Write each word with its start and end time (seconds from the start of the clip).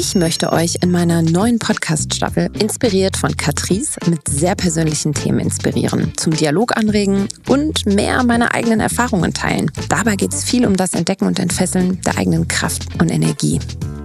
Ich 0.00 0.14
möchte 0.14 0.52
euch 0.52 0.76
in 0.80 0.92
meiner 0.92 1.22
neuen 1.22 1.58
Podcast-Staffel 1.58 2.50
inspiriert 2.60 3.16
von 3.16 3.36
Catrice 3.36 3.98
mit 4.06 4.28
sehr 4.28 4.54
persönlichen 4.54 5.12
Themen 5.12 5.40
inspirieren, 5.40 6.12
zum 6.16 6.34
Dialog 6.34 6.76
anregen 6.76 7.26
und 7.48 7.84
mehr 7.84 8.22
meiner 8.22 8.54
eigenen 8.54 8.78
Erfahrungen 8.78 9.34
teilen. 9.34 9.72
Dabei 9.88 10.14
geht 10.14 10.32
es 10.32 10.44
viel 10.44 10.66
um 10.66 10.76
das 10.76 10.94
Entdecken 10.94 11.26
und 11.26 11.40
Entfesseln 11.40 12.00
der 12.02 12.16
eigenen 12.16 12.46
Kraft 12.46 12.86
und 13.00 13.10
Energie. 13.10 13.58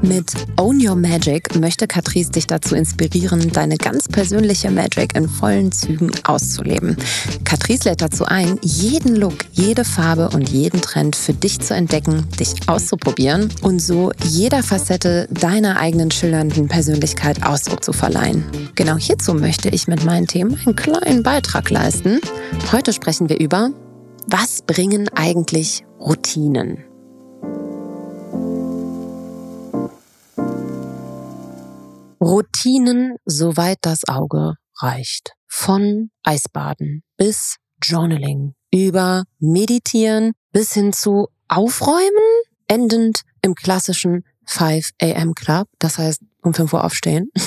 Mit 0.04 0.34
Own 0.58 0.86
Your 0.86 0.98
Magic 0.98 1.56
möchte 1.58 1.88
Catrice 1.88 2.32
dich 2.32 2.46
dazu 2.46 2.76
inspirieren, 2.76 3.54
deine 3.54 3.78
ganz 3.78 4.10
persönliche 4.10 4.70
Magic 4.70 5.16
in 5.16 5.30
vollen 5.30 5.72
Zügen 5.72 6.12
auszuleben. 6.26 6.98
Catrice 7.46 7.88
lädt 7.88 8.02
dazu 8.02 8.26
ein, 8.26 8.60
jeden 8.62 9.16
Look, 9.16 9.46
jede 9.54 9.86
Farbe 9.86 10.32
und 10.32 10.50
jeden 10.50 10.82
Trend 10.82 11.16
für 11.16 11.34
dich 11.34 11.62
zu 11.62 11.74
entdecken, 11.74 12.28
dich 12.38 12.54
auszuprobieren 12.68 13.48
und 13.62 13.80
so 13.80 14.12
jeder 14.26 14.62
Facette 14.62 15.30
deiner 15.32 15.80
eigenen 15.84 16.12
schillernden 16.12 16.70
Persönlichkeit 16.70 17.44
Ausdruck 17.46 17.84
zu 17.84 17.92
verleihen. 17.92 18.46
Genau 18.76 18.96
hierzu 18.96 19.34
möchte 19.34 19.68
ich 19.68 19.90
mit 19.90 20.06
meinen 20.06 20.28
Themen 20.28 20.58
einen 20.66 20.78
kleinen 20.78 21.24
Beitrag 21.24 21.70
leisten. 21.70 22.22
Heute 22.72 22.94
sprechen 22.94 23.28
wir 23.28 23.38
über, 23.38 23.70
was 24.26 24.62
bringen 24.62 25.10
eigentlich 25.14 25.84
Routinen? 26.00 26.86
Routinen, 32.22 33.18
soweit 33.26 33.80
das 33.82 34.08
Auge 34.08 34.54
reicht. 34.80 35.34
Von 35.50 36.12
Eisbaden 36.24 37.04
bis 37.18 37.58
Journaling, 37.84 38.54
über 38.74 39.26
Meditieren 39.40 40.32
bis 40.54 40.72
hin 40.72 40.94
zu 40.94 41.28
Aufräumen, 41.50 42.08
endend 42.70 43.24
im 43.42 43.54
klassischen 43.54 44.24
5 44.46 44.92
a.m. 45.02 45.34
Club, 45.36 45.68
das 45.80 45.98
heißt 45.98 46.22
um 46.42 46.54
5 46.54 46.74
Uhr 46.74 46.84
aufstehen. 46.84 47.30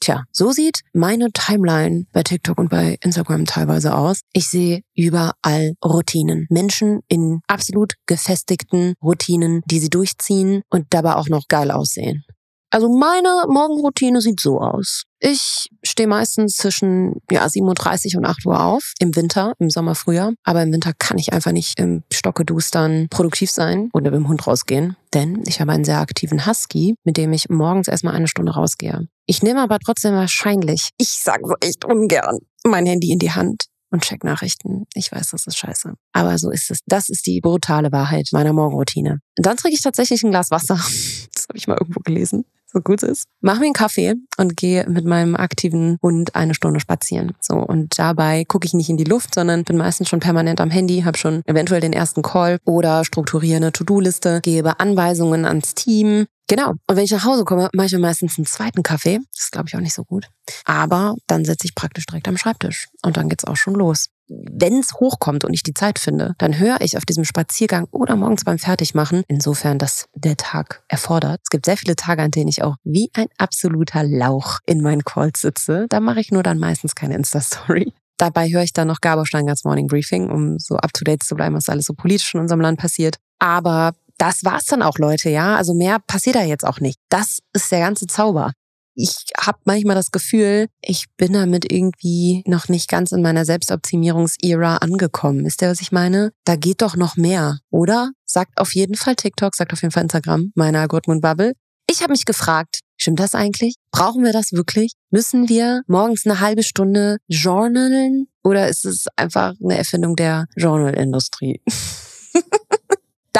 Tja, 0.00 0.24
so 0.32 0.50
sieht 0.50 0.80
meine 0.94 1.30
Timeline 1.30 2.06
bei 2.12 2.22
TikTok 2.22 2.56
und 2.58 2.70
bei 2.70 2.96
Instagram 3.02 3.44
teilweise 3.44 3.94
aus. 3.94 4.22
Ich 4.32 4.48
sehe 4.48 4.80
überall 4.94 5.74
Routinen. 5.84 6.46
Menschen 6.48 7.00
in 7.08 7.42
absolut 7.46 7.96
gefestigten 8.06 8.94
Routinen, 9.02 9.60
die 9.66 9.78
sie 9.78 9.90
durchziehen 9.90 10.62
und 10.70 10.86
dabei 10.90 11.16
auch 11.16 11.28
noch 11.28 11.48
geil 11.48 11.70
aussehen. 11.70 12.24
Also 12.70 12.88
meine 12.88 13.44
Morgenroutine 13.48 14.20
sieht 14.20 14.40
so 14.40 14.60
aus. 14.60 15.02
Ich 15.18 15.68
stehe 15.82 16.08
meistens 16.08 16.56
zwischen 16.56 17.16
ja, 17.30 17.44
7.30 17.44 18.16
und 18.16 18.24
8 18.24 18.46
Uhr 18.46 18.64
auf. 18.64 18.94
Im 19.00 19.14
Winter, 19.16 19.54
im 19.58 19.68
Sommer, 19.68 19.94
Frühjahr. 19.94 20.32
Aber 20.44 20.62
im 20.62 20.72
Winter 20.72 20.92
kann 20.96 21.18
ich 21.18 21.32
einfach 21.32 21.52
nicht 21.52 21.78
im 21.80 22.04
Stocke-Dustern 22.12 23.08
produktiv 23.10 23.50
sein 23.50 23.90
oder 23.92 24.12
mit 24.12 24.20
dem 24.20 24.28
Hund 24.28 24.46
rausgehen. 24.46 24.96
Denn 25.12 25.42
ich 25.46 25.60
habe 25.60 25.72
einen 25.72 25.84
sehr 25.84 25.98
aktiven 25.98 26.46
Husky, 26.46 26.94
mit 27.04 27.16
dem 27.16 27.32
ich 27.32 27.50
morgens 27.50 27.88
erstmal 27.88 28.14
eine 28.14 28.28
Stunde 28.28 28.52
rausgehe. 28.52 29.08
Ich 29.26 29.42
nehme 29.42 29.60
aber 29.60 29.78
trotzdem 29.78 30.14
wahrscheinlich, 30.14 30.90
ich 30.96 31.10
sage 31.10 31.42
so 31.46 31.54
echt 31.60 31.84
ungern, 31.84 32.38
mein 32.64 32.86
Handy 32.86 33.10
in 33.10 33.18
die 33.18 33.32
Hand 33.32 33.64
und 33.90 34.04
check 34.04 34.22
Nachrichten. 34.22 34.86
Ich 34.94 35.10
weiß, 35.10 35.30
das 35.30 35.46
ist 35.46 35.58
scheiße. 35.58 35.94
Aber 36.12 36.38
so 36.38 36.50
ist 36.50 36.70
es. 36.70 36.78
Das 36.86 37.08
ist 37.08 37.26
die 37.26 37.40
brutale 37.40 37.90
Wahrheit 37.90 38.28
meiner 38.32 38.52
Morgenroutine. 38.52 39.18
dann 39.36 39.56
trinke 39.56 39.74
ich 39.74 39.82
tatsächlich 39.82 40.22
ein 40.22 40.30
Glas 40.30 40.50
Wasser. 40.50 40.80
Das 41.32 41.48
habe 41.48 41.58
ich 41.58 41.66
mal 41.66 41.78
irgendwo 41.80 42.00
gelesen 42.00 42.44
so 42.72 42.80
gut 42.80 43.02
ist, 43.02 43.26
mach 43.40 43.58
mir 43.58 43.66
einen 43.66 43.74
Kaffee 43.74 44.14
und 44.36 44.56
gehe 44.56 44.88
mit 44.88 45.04
meinem 45.04 45.36
aktiven 45.36 45.98
Hund 46.02 46.34
eine 46.34 46.54
Stunde 46.54 46.80
spazieren. 46.80 47.32
So 47.40 47.54
und 47.56 47.98
dabei 47.98 48.44
gucke 48.44 48.66
ich 48.66 48.74
nicht 48.74 48.90
in 48.90 48.96
die 48.96 49.04
Luft, 49.04 49.34
sondern 49.34 49.64
bin 49.64 49.76
meistens 49.76 50.08
schon 50.08 50.20
permanent 50.20 50.60
am 50.60 50.70
Handy, 50.70 51.02
habe 51.02 51.18
schon 51.18 51.42
eventuell 51.46 51.80
den 51.80 51.92
ersten 51.92 52.22
Call 52.22 52.58
oder 52.64 53.04
strukturiere 53.04 53.56
eine 53.56 53.72
To-Do-Liste, 53.72 54.40
gebe 54.42 54.80
Anweisungen 54.80 55.44
ans 55.44 55.74
Team. 55.74 56.26
Genau. 56.48 56.70
Und 56.70 56.96
wenn 56.96 57.04
ich 57.04 57.12
nach 57.12 57.24
Hause 57.24 57.44
komme, 57.44 57.70
mache 57.74 57.86
ich 57.86 57.92
mir 57.92 58.00
meistens 58.00 58.36
einen 58.36 58.46
zweiten 58.46 58.82
Kaffee. 58.82 59.20
Das 59.32 59.44
ist, 59.44 59.52
glaube 59.52 59.68
ich, 59.68 59.76
auch 59.76 59.80
nicht 59.80 59.94
so 59.94 60.02
gut. 60.02 60.26
Aber 60.64 61.14
dann 61.28 61.44
setze 61.44 61.64
ich 61.66 61.76
praktisch 61.76 62.06
direkt 62.06 62.26
am 62.26 62.36
Schreibtisch. 62.36 62.88
Und 63.02 63.16
dann 63.16 63.28
geht's 63.28 63.44
auch 63.44 63.56
schon 63.56 63.74
los 63.74 64.08
wenn 64.30 64.78
es 64.78 64.94
hochkommt 64.94 65.44
und 65.44 65.52
ich 65.52 65.62
die 65.62 65.74
Zeit 65.74 65.98
finde, 65.98 66.34
dann 66.38 66.58
höre 66.58 66.80
ich 66.80 66.96
auf 66.96 67.04
diesem 67.04 67.24
Spaziergang 67.24 67.88
oder 67.90 68.14
morgens 68.16 68.44
beim 68.44 68.58
Fertigmachen, 68.58 69.24
insofern 69.26 69.78
das 69.78 70.06
der 70.14 70.36
Tag 70.36 70.84
erfordert. 70.88 71.40
Es 71.42 71.50
gibt 71.50 71.66
sehr 71.66 71.76
viele 71.76 71.96
Tage, 71.96 72.22
an 72.22 72.30
denen 72.30 72.48
ich 72.48 72.62
auch 72.62 72.76
wie 72.84 73.10
ein 73.14 73.26
absoluter 73.38 74.04
Lauch 74.04 74.58
in 74.66 74.80
meinen 74.80 75.02
Calls 75.02 75.40
sitze. 75.40 75.86
Da 75.88 76.00
mache 76.00 76.20
ich 76.20 76.30
nur 76.30 76.42
dann 76.42 76.58
meistens 76.58 76.94
keine 76.94 77.16
Insta-Story. 77.16 77.92
Dabei 78.18 78.50
höre 78.50 78.62
ich 78.62 78.72
dann 78.72 78.88
noch 78.88 79.00
Gabor 79.00 79.26
Steingarts 79.26 79.64
Morning 79.64 79.86
Briefing, 79.86 80.30
um 80.30 80.58
so 80.58 80.76
up-to-date 80.76 81.22
zu 81.22 81.34
bleiben, 81.34 81.56
was 81.56 81.68
alles 81.68 81.86
so 81.86 81.94
politisch 81.94 82.34
in 82.34 82.40
unserem 82.40 82.60
Land 82.60 82.78
passiert. 82.78 83.16
Aber 83.38 83.92
das 84.18 84.44
war's 84.44 84.66
dann 84.66 84.82
auch, 84.82 84.98
Leute, 84.98 85.30
ja. 85.30 85.56
Also 85.56 85.74
mehr 85.74 85.98
passiert 86.06 86.36
da 86.36 86.42
jetzt 86.42 86.66
auch 86.66 86.80
nicht. 86.80 86.98
Das 87.08 87.38
ist 87.54 87.72
der 87.72 87.80
ganze 87.80 88.06
Zauber 88.06 88.52
ich 88.94 89.24
habe 89.38 89.58
manchmal 89.64 89.96
das 89.96 90.10
Gefühl, 90.10 90.66
ich 90.82 91.06
bin 91.16 91.32
damit 91.32 91.70
irgendwie 91.70 92.42
noch 92.46 92.68
nicht 92.68 92.88
ganz 92.88 93.12
in 93.12 93.22
meiner 93.22 93.44
Selbstoptimierungsära 93.44 94.76
angekommen. 94.76 95.46
Ist 95.46 95.60
der, 95.60 95.70
was 95.70 95.80
ich 95.80 95.92
meine? 95.92 96.32
Da 96.44 96.56
geht 96.56 96.82
doch 96.82 96.96
noch 96.96 97.16
mehr, 97.16 97.60
oder? 97.70 98.10
Sagt 98.24 98.58
auf 98.58 98.74
jeden 98.74 98.94
Fall 98.94 99.16
TikTok, 99.16 99.54
sagt 99.54 99.72
auf 99.72 99.82
jeden 99.82 99.92
Fall 99.92 100.02
Instagram, 100.02 100.52
meine 100.54 100.80
Algorithmenbubble. 100.80 101.54
Ich 101.90 102.02
habe 102.02 102.12
mich 102.12 102.24
gefragt, 102.24 102.80
stimmt 102.96 103.20
das 103.20 103.34
eigentlich? 103.34 103.74
Brauchen 103.90 104.22
wir 104.22 104.32
das 104.32 104.52
wirklich? 104.52 104.92
Müssen 105.10 105.48
wir 105.48 105.82
morgens 105.86 106.24
eine 106.24 106.40
halbe 106.40 106.62
Stunde 106.62 107.18
journalen? 107.26 108.28
Oder 108.44 108.68
ist 108.68 108.84
es 108.84 109.06
einfach 109.16 109.54
eine 109.62 109.76
Erfindung 109.76 110.14
der 110.14 110.46
Journalindustrie? 110.56 111.60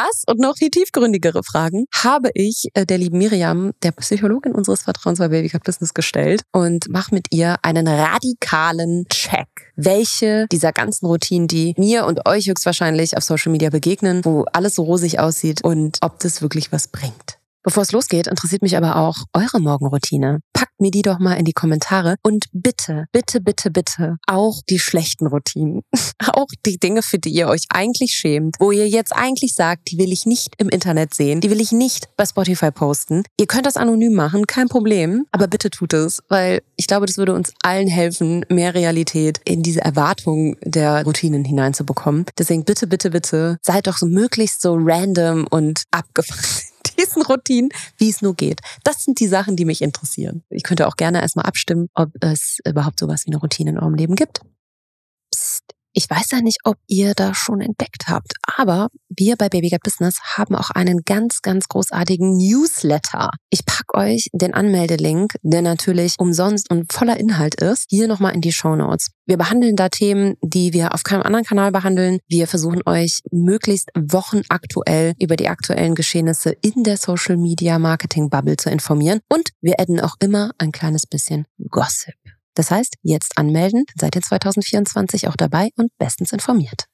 Das 0.03 0.23
und 0.27 0.41
noch 0.41 0.57
viel 0.57 0.71
tiefgründigere 0.71 1.43
Fragen 1.43 1.85
habe 1.93 2.31
ich 2.33 2.69
äh, 2.73 2.87
der 2.87 2.97
lieben 2.97 3.19
Miriam, 3.19 3.73
der 3.83 3.93
Psychologin 3.93 4.55
unseres 4.55 4.83
Vertrauens 4.83 5.19
bei 5.19 5.29
Babycut 5.29 5.63
Business 5.63 5.93
gestellt 5.93 6.41
und 6.53 6.89
mache 6.89 7.15
mit 7.15 7.27
ihr 7.31 7.57
einen 7.61 7.87
radikalen 7.87 9.07
Check. 9.11 9.49
Welche 9.77 10.47
dieser 10.51 10.73
ganzen 10.73 11.05
Routinen, 11.05 11.49
die 11.49 11.75
mir 11.77 12.07
und 12.07 12.27
euch 12.27 12.49
höchstwahrscheinlich 12.49 13.19
auf 13.19 13.25
Social 13.25 13.53
Media 13.53 13.69
begegnen, 13.69 14.25
wo 14.25 14.47
alles 14.55 14.77
so 14.77 14.85
rosig 14.85 15.19
aussieht 15.19 15.63
und 15.63 15.99
ob 16.01 16.19
das 16.21 16.41
wirklich 16.41 16.73
was 16.73 16.89
bringt. 16.89 17.40
Bevor 17.63 17.83
es 17.83 17.93
losgeht, 17.93 18.27
interessiert 18.27 18.63
mich 18.63 18.77
aber 18.77 18.97
auch 18.97 19.17
eure 19.35 19.61
Morgenroutine. 19.61 20.41
Packt 20.55 20.81
mir 20.81 20.91
die 20.91 21.03
doch 21.03 21.19
mal 21.19 21.35
in 21.35 21.45
die 21.45 21.53
Kommentare 21.53 22.17
und 22.23 22.47
bitte, 22.53 23.05
bitte, 23.13 23.41
bitte, 23.41 23.71
bitte 23.71 24.17
auch 24.27 24.63
die 24.69 24.79
schlechten 24.79 25.27
Routinen. 25.27 25.83
auch 26.33 26.49
die 26.65 26.79
Dinge, 26.79 27.03
für 27.03 27.19
die 27.19 27.31
ihr 27.31 27.49
euch 27.49 27.65
eigentlich 27.69 28.13
schämt, 28.13 28.57
wo 28.59 28.71
ihr 28.71 28.89
jetzt 28.89 29.15
eigentlich 29.15 29.55
sagt, 29.55 29.91
die 29.91 29.99
will 29.99 30.11
ich 30.11 30.25
nicht 30.25 30.55
im 30.57 30.71
Internet 30.71 31.13
sehen, 31.13 31.43
die 31.43 31.51
will 31.51 31.61
ich 31.61 31.73
nicht 31.73 32.09
bei 32.17 32.25
Spotify 32.25 32.71
posten. 32.71 33.25
Ihr 33.39 33.47
könnt 33.47 33.67
das 33.67 33.77
anonym 33.77 34.15
machen, 34.15 34.47
kein 34.47 34.69
Problem, 34.69 35.27
aber 35.31 35.47
bitte 35.47 35.69
tut 35.69 35.93
es, 35.93 36.23
weil 36.29 36.63
ich 36.77 36.87
glaube, 36.87 37.05
das 37.05 37.19
würde 37.19 37.35
uns 37.35 37.53
allen 37.63 37.89
helfen, 37.89 38.47
mehr 38.49 38.75
Realität 38.75 39.41
in 39.45 39.63
diese 39.63 39.83
Erwartung 39.83 40.57
der 40.63 41.05
Routinen 41.05 41.45
hineinzubekommen. 41.45 42.25
Deswegen 42.39 42.65
bitte, 42.65 42.87
bitte, 42.87 43.11
bitte, 43.11 43.59
seid 43.61 43.87
doch 43.87 43.99
so 43.99 44.07
möglichst 44.07 44.63
so 44.63 44.77
random 44.79 45.47
und 45.51 45.83
abgefahren 45.91 46.41
diesen 47.01 47.23
Routinen, 47.23 47.71
wie 47.99 48.11
es 48.11 48.23
nur 48.23 48.35
geht. 48.35 48.61
Das 48.85 49.05
sind 49.05 49.21
die 49.21 49.27
Sachen, 49.27 49.57
die 49.57 49.65
mich 49.65 49.83
interessieren. 49.83 50.43
Ich 50.51 50.63
könnte 50.63 50.87
auch 50.87 50.97
gerne 50.97 51.21
erstmal 51.21 51.47
abstimmen, 51.47 51.89
ob 51.95 52.11
es 52.21 52.59
überhaupt 52.67 53.01
sowas 53.01 53.27
wie 53.27 53.31
eine 53.31 53.39
Routine 53.39 53.71
in 53.71 53.79
eurem 53.79 53.95
Leben 53.95 54.15
gibt. 54.15 54.41
Ich 55.93 56.09
weiß 56.09 56.31
ja 56.31 56.41
nicht, 56.41 56.59
ob 56.65 56.77
ihr 56.87 57.15
das 57.15 57.37
schon 57.37 57.61
entdeckt 57.61 58.09
habt, 58.09 58.33
aber 58.57 58.89
wir 59.09 59.37
bei 59.37 59.49
Baby 59.49 59.71
Get 59.71 59.83
Business 59.83 60.21
haben 60.37 60.55
auch 60.55 60.71
einen 60.71 61.01
ganz, 61.05 61.43
ganz 61.43 61.67
großartigen 61.67 62.37
Newsletter. 62.37 63.31
Ich 63.51 63.67
pack 63.67 63.95
euch 63.95 64.29
den 64.33 64.55
Anmeldelink, 64.55 65.35
der 65.43 65.63
natürlich 65.63 66.15
umsonst 66.19 66.71
und 66.71 66.93
voller 66.93 67.19
Inhalt 67.19 67.57
ist, 67.57 67.87
hier 67.89 68.07
nochmal 68.07 68.35
in 68.35 68.41
die 68.41 68.53
Show 68.53 68.77
Notes. 68.77 69.11
Wir 69.27 69.37
behandeln 69.37 69.77
da 69.77 69.89
Themen, 69.89 70.35
die 70.43 70.73
wir 70.73 70.95
auf 70.95 71.03
keinem 71.03 71.23
anderen 71.23 71.45
Kanal 71.45 71.73
behandeln. 71.73 72.19
Wir 72.29 72.47
versuchen 72.47 72.83
euch 72.87 73.21
möglichst 73.31 73.91
wochenaktuell 73.97 75.15
über 75.21 75.37
die 75.37 75.49
aktuellen 75.49 75.95
Geschehnisse 75.95 76.51
in 76.63 76.85
der 76.85 76.97
Social 76.97 77.37
Media 77.37 77.79
Marketing 77.79 78.31
Bubble 78.31 78.57
zu 78.57 78.71
informieren 78.71 79.21
und 79.29 79.51
wir 79.61 79.81
adden 79.81 80.01
auch 80.01 80.15
immer 80.21 80.53
ein 80.59 80.73
kleines 80.73 81.07
bisschen 81.07 81.47
Gossip. 81.69 82.15
Das 82.61 82.71
heißt, 82.71 82.97
jetzt 83.01 83.39
anmelden, 83.39 83.87
seid 83.99 84.17
ihr 84.17 84.21
2024 84.21 85.29
auch 85.29 85.35
dabei 85.35 85.71
und 85.77 85.97
bestens 85.97 86.31
informiert. 86.31 86.85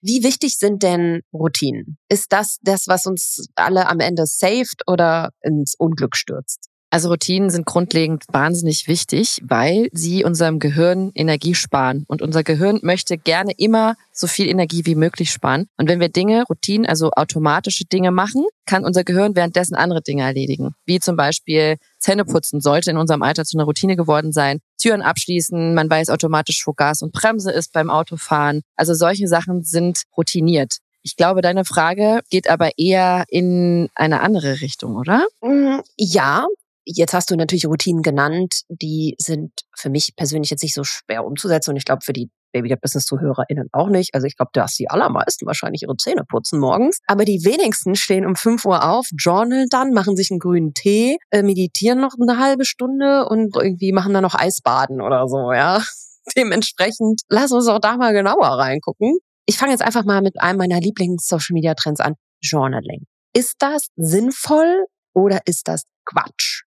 Wie 0.00 0.22
wichtig 0.22 0.56
sind 0.56 0.82
denn 0.82 1.20
Routinen? 1.34 1.98
Ist 2.08 2.32
das 2.32 2.56
das, 2.62 2.88
was 2.88 3.04
uns 3.04 3.48
alle 3.56 3.88
am 3.88 4.00
Ende 4.00 4.24
saved 4.24 4.84
oder 4.86 5.32
ins 5.42 5.74
Unglück 5.78 6.16
stürzt? 6.16 6.67
Also 6.90 7.10
Routinen 7.10 7.50
sind 7.50 7.66
grundlegend 7.66 8.24
wahnsinnig 8.32 8.88
wichtig, 8.88 9.42
weil 9.44 9.88
sie 9.92 10.24
unserem 10.24 10.58
Gehirn 10.58 11.10
Energie 11.14 11.54
sparen. 11.54 12.04
Und 12.08 12.22
unser 12.22 12.42
Gehirn 12.42 12.80
möchte 12.82 13.18
gerne 13.18 13.52
immer 13.56 13.94
so 14.10 14.26
viel 14.26 14.48
Energie 14.48 14.86
wie 14.86 14.94
möglich 14.94 15.30
sparen. 15.30 15.68
Und 15.76 15.88
wenn 15.88 16.00
wir 16.00 16.08
Dinge, 16.08 16.44
Routinen, 16.48 16.86
also 16.86 17.10
automatische 17.10 17.84
Dinge 17.84 18.10
machen, 18.10 18.44
kann 18.64 18.86
unser 18.86 19.04
Gehirn 19.04 19.36
währenddessen 19.36 19.74
andere 19.74 20.00
Dinge 20.00 20.22
erledigen. 20.22 20.74
Wie 20.86 20.98
zum 20.98 21.16
Beispiel 21.16 21.76
Zähneputzen 21.98 22.62
sollte 22.62 22.90
in 22.90 22.96
unserem 22.96 23.22
Alter 23.22 23.44
zu 23.44 23.58
einer 23.58 23.64
Routine 23.64 23.96
geworden 23.96 24.32
sein. 24.32 24.60
Türen 24.80 25.02
abschließen, 25.02 25.74
man 25.74 25.90
weiß 25.90 26.08
automatisch, 26.08 26.66
wo 26.66 26.72
Gas 26.72 27.02
und 27.02 27.12
Bremse 27.12 27.50
ist 27.50 27.72
beim 27.74 27.90
Autofahren. 27.90 28.62
Also 28.76 28.94
solche 28.94 29.28
Sachen 29.28 29.62
sind 29.62 30.02
routiniert. 30.16 30.78
Ich 31.02 31.16
glaube, 31.16 31.42
deine 31.42 31.64
Frage 31.64 32.20
geht 32.30 32.50
aber 32.50 32.70
eher 32.76 33.24
in 33.28 33.88
eine 33.94 34.20
andere 34.20 34.60
Richtung, 34.60 34.96
oder? 34.96 35.26
Mm, 35.42 35.80
ja, 35.96 36.46
Jetzt 36.90 37.12
hast 37.12 37.30
du 37.30 37.36
natürlich 37.36 37.66
Routinen 37.66 38.00
genannt, 38.02 38.62
die 38.70 39.14
sind 39.18 39.52
für 39.76 39.90
mich 39.90 40.14
persönlich 40.16 40.50
jetzt 40.50 40.62
nicht 40.62 40.74
so 40.74 40.84
schwer 40.84 41.26
umzusetzen 41.26 41.70
und 41.70 41.76
ich 41.76 41.84
glaube 41.84 42.00
für 42.02 42.14
die 42.14 42.30
Baby 42.50 42.74
Business 42.80 43.04
ZuhörerInnen 43.04 43.68
auch 43.72 43.90
nicht. 43.90 44.14
Also 44.14 44.26
ich 44.26 44.38
glaube, 44.38 44.52
dass 44.54 44.74
die 44.74 44.88
allermeisten 44.88 45.46
wahrscheinlich 45.46 45.82
ihre 45.82 45.96
Zähne 45.96 46.24
putzen 46.26 46.58
morgens. 46.58 47.00
Aber 47.06 47.26
die 47.26 47.44
wenigsten 47.44 47.94
stehen 47.94 48.24
um 48.24 48.36
5 48.36 48.64
Uhr 48.64 48.88
auf, 48.88 49.06
journal 49.18 49.66
dann, 49.68 49.92
machen 49.92 50.16
sich 50.16 50.30
einen 50.30 50.40
grünen 50.40 50.72
Tee, 50.72 51.18
äh, 51.30 51.42
meditieren 51.42 52.00
noch 52.00 52.14
eine 52.18 52.38
halbe 52.38 52.64
Stunde 52.64 53.28
und 53.28 53.54
irgendwie 53.54 53.92
machen 53.92 54.14
dann 54.14 54.22
noch 54.22 54.34
Eisbaden 54.34 55.02
oder 55.02 55.28
so, 55.28 55.52
ja. 55.52 55.82
Dementsprechend 56.38 57.20
lass 57.28 57.52
uns 57.52 57.68
auch 57.68 57.80
da 57.80 57.98
mal 57.98 58.14
genauer 58.14 58.46
reingucken. 58.46 59.18
Ich 59.44 59.58
fange 59.58 59.72
jetzt 59.72 59.82
einfach 59.82 60.04
mal 60.04 60.22
mit 60.22 60.40
einem 60.40 60.56
meiner 60.56 60.80
Lieblings-Social-Media-Trends 60.80 62.00
an. 62.00 62.14
Journaling. 62.40 63.04
Ist 63.34 63.56
das 63.58 63.88
sinnvoll 63.96 64.86
oder 65.14 65.40
ist 65.44 65.68
das 65.68 65.82
Quatsch? 66.06 66.67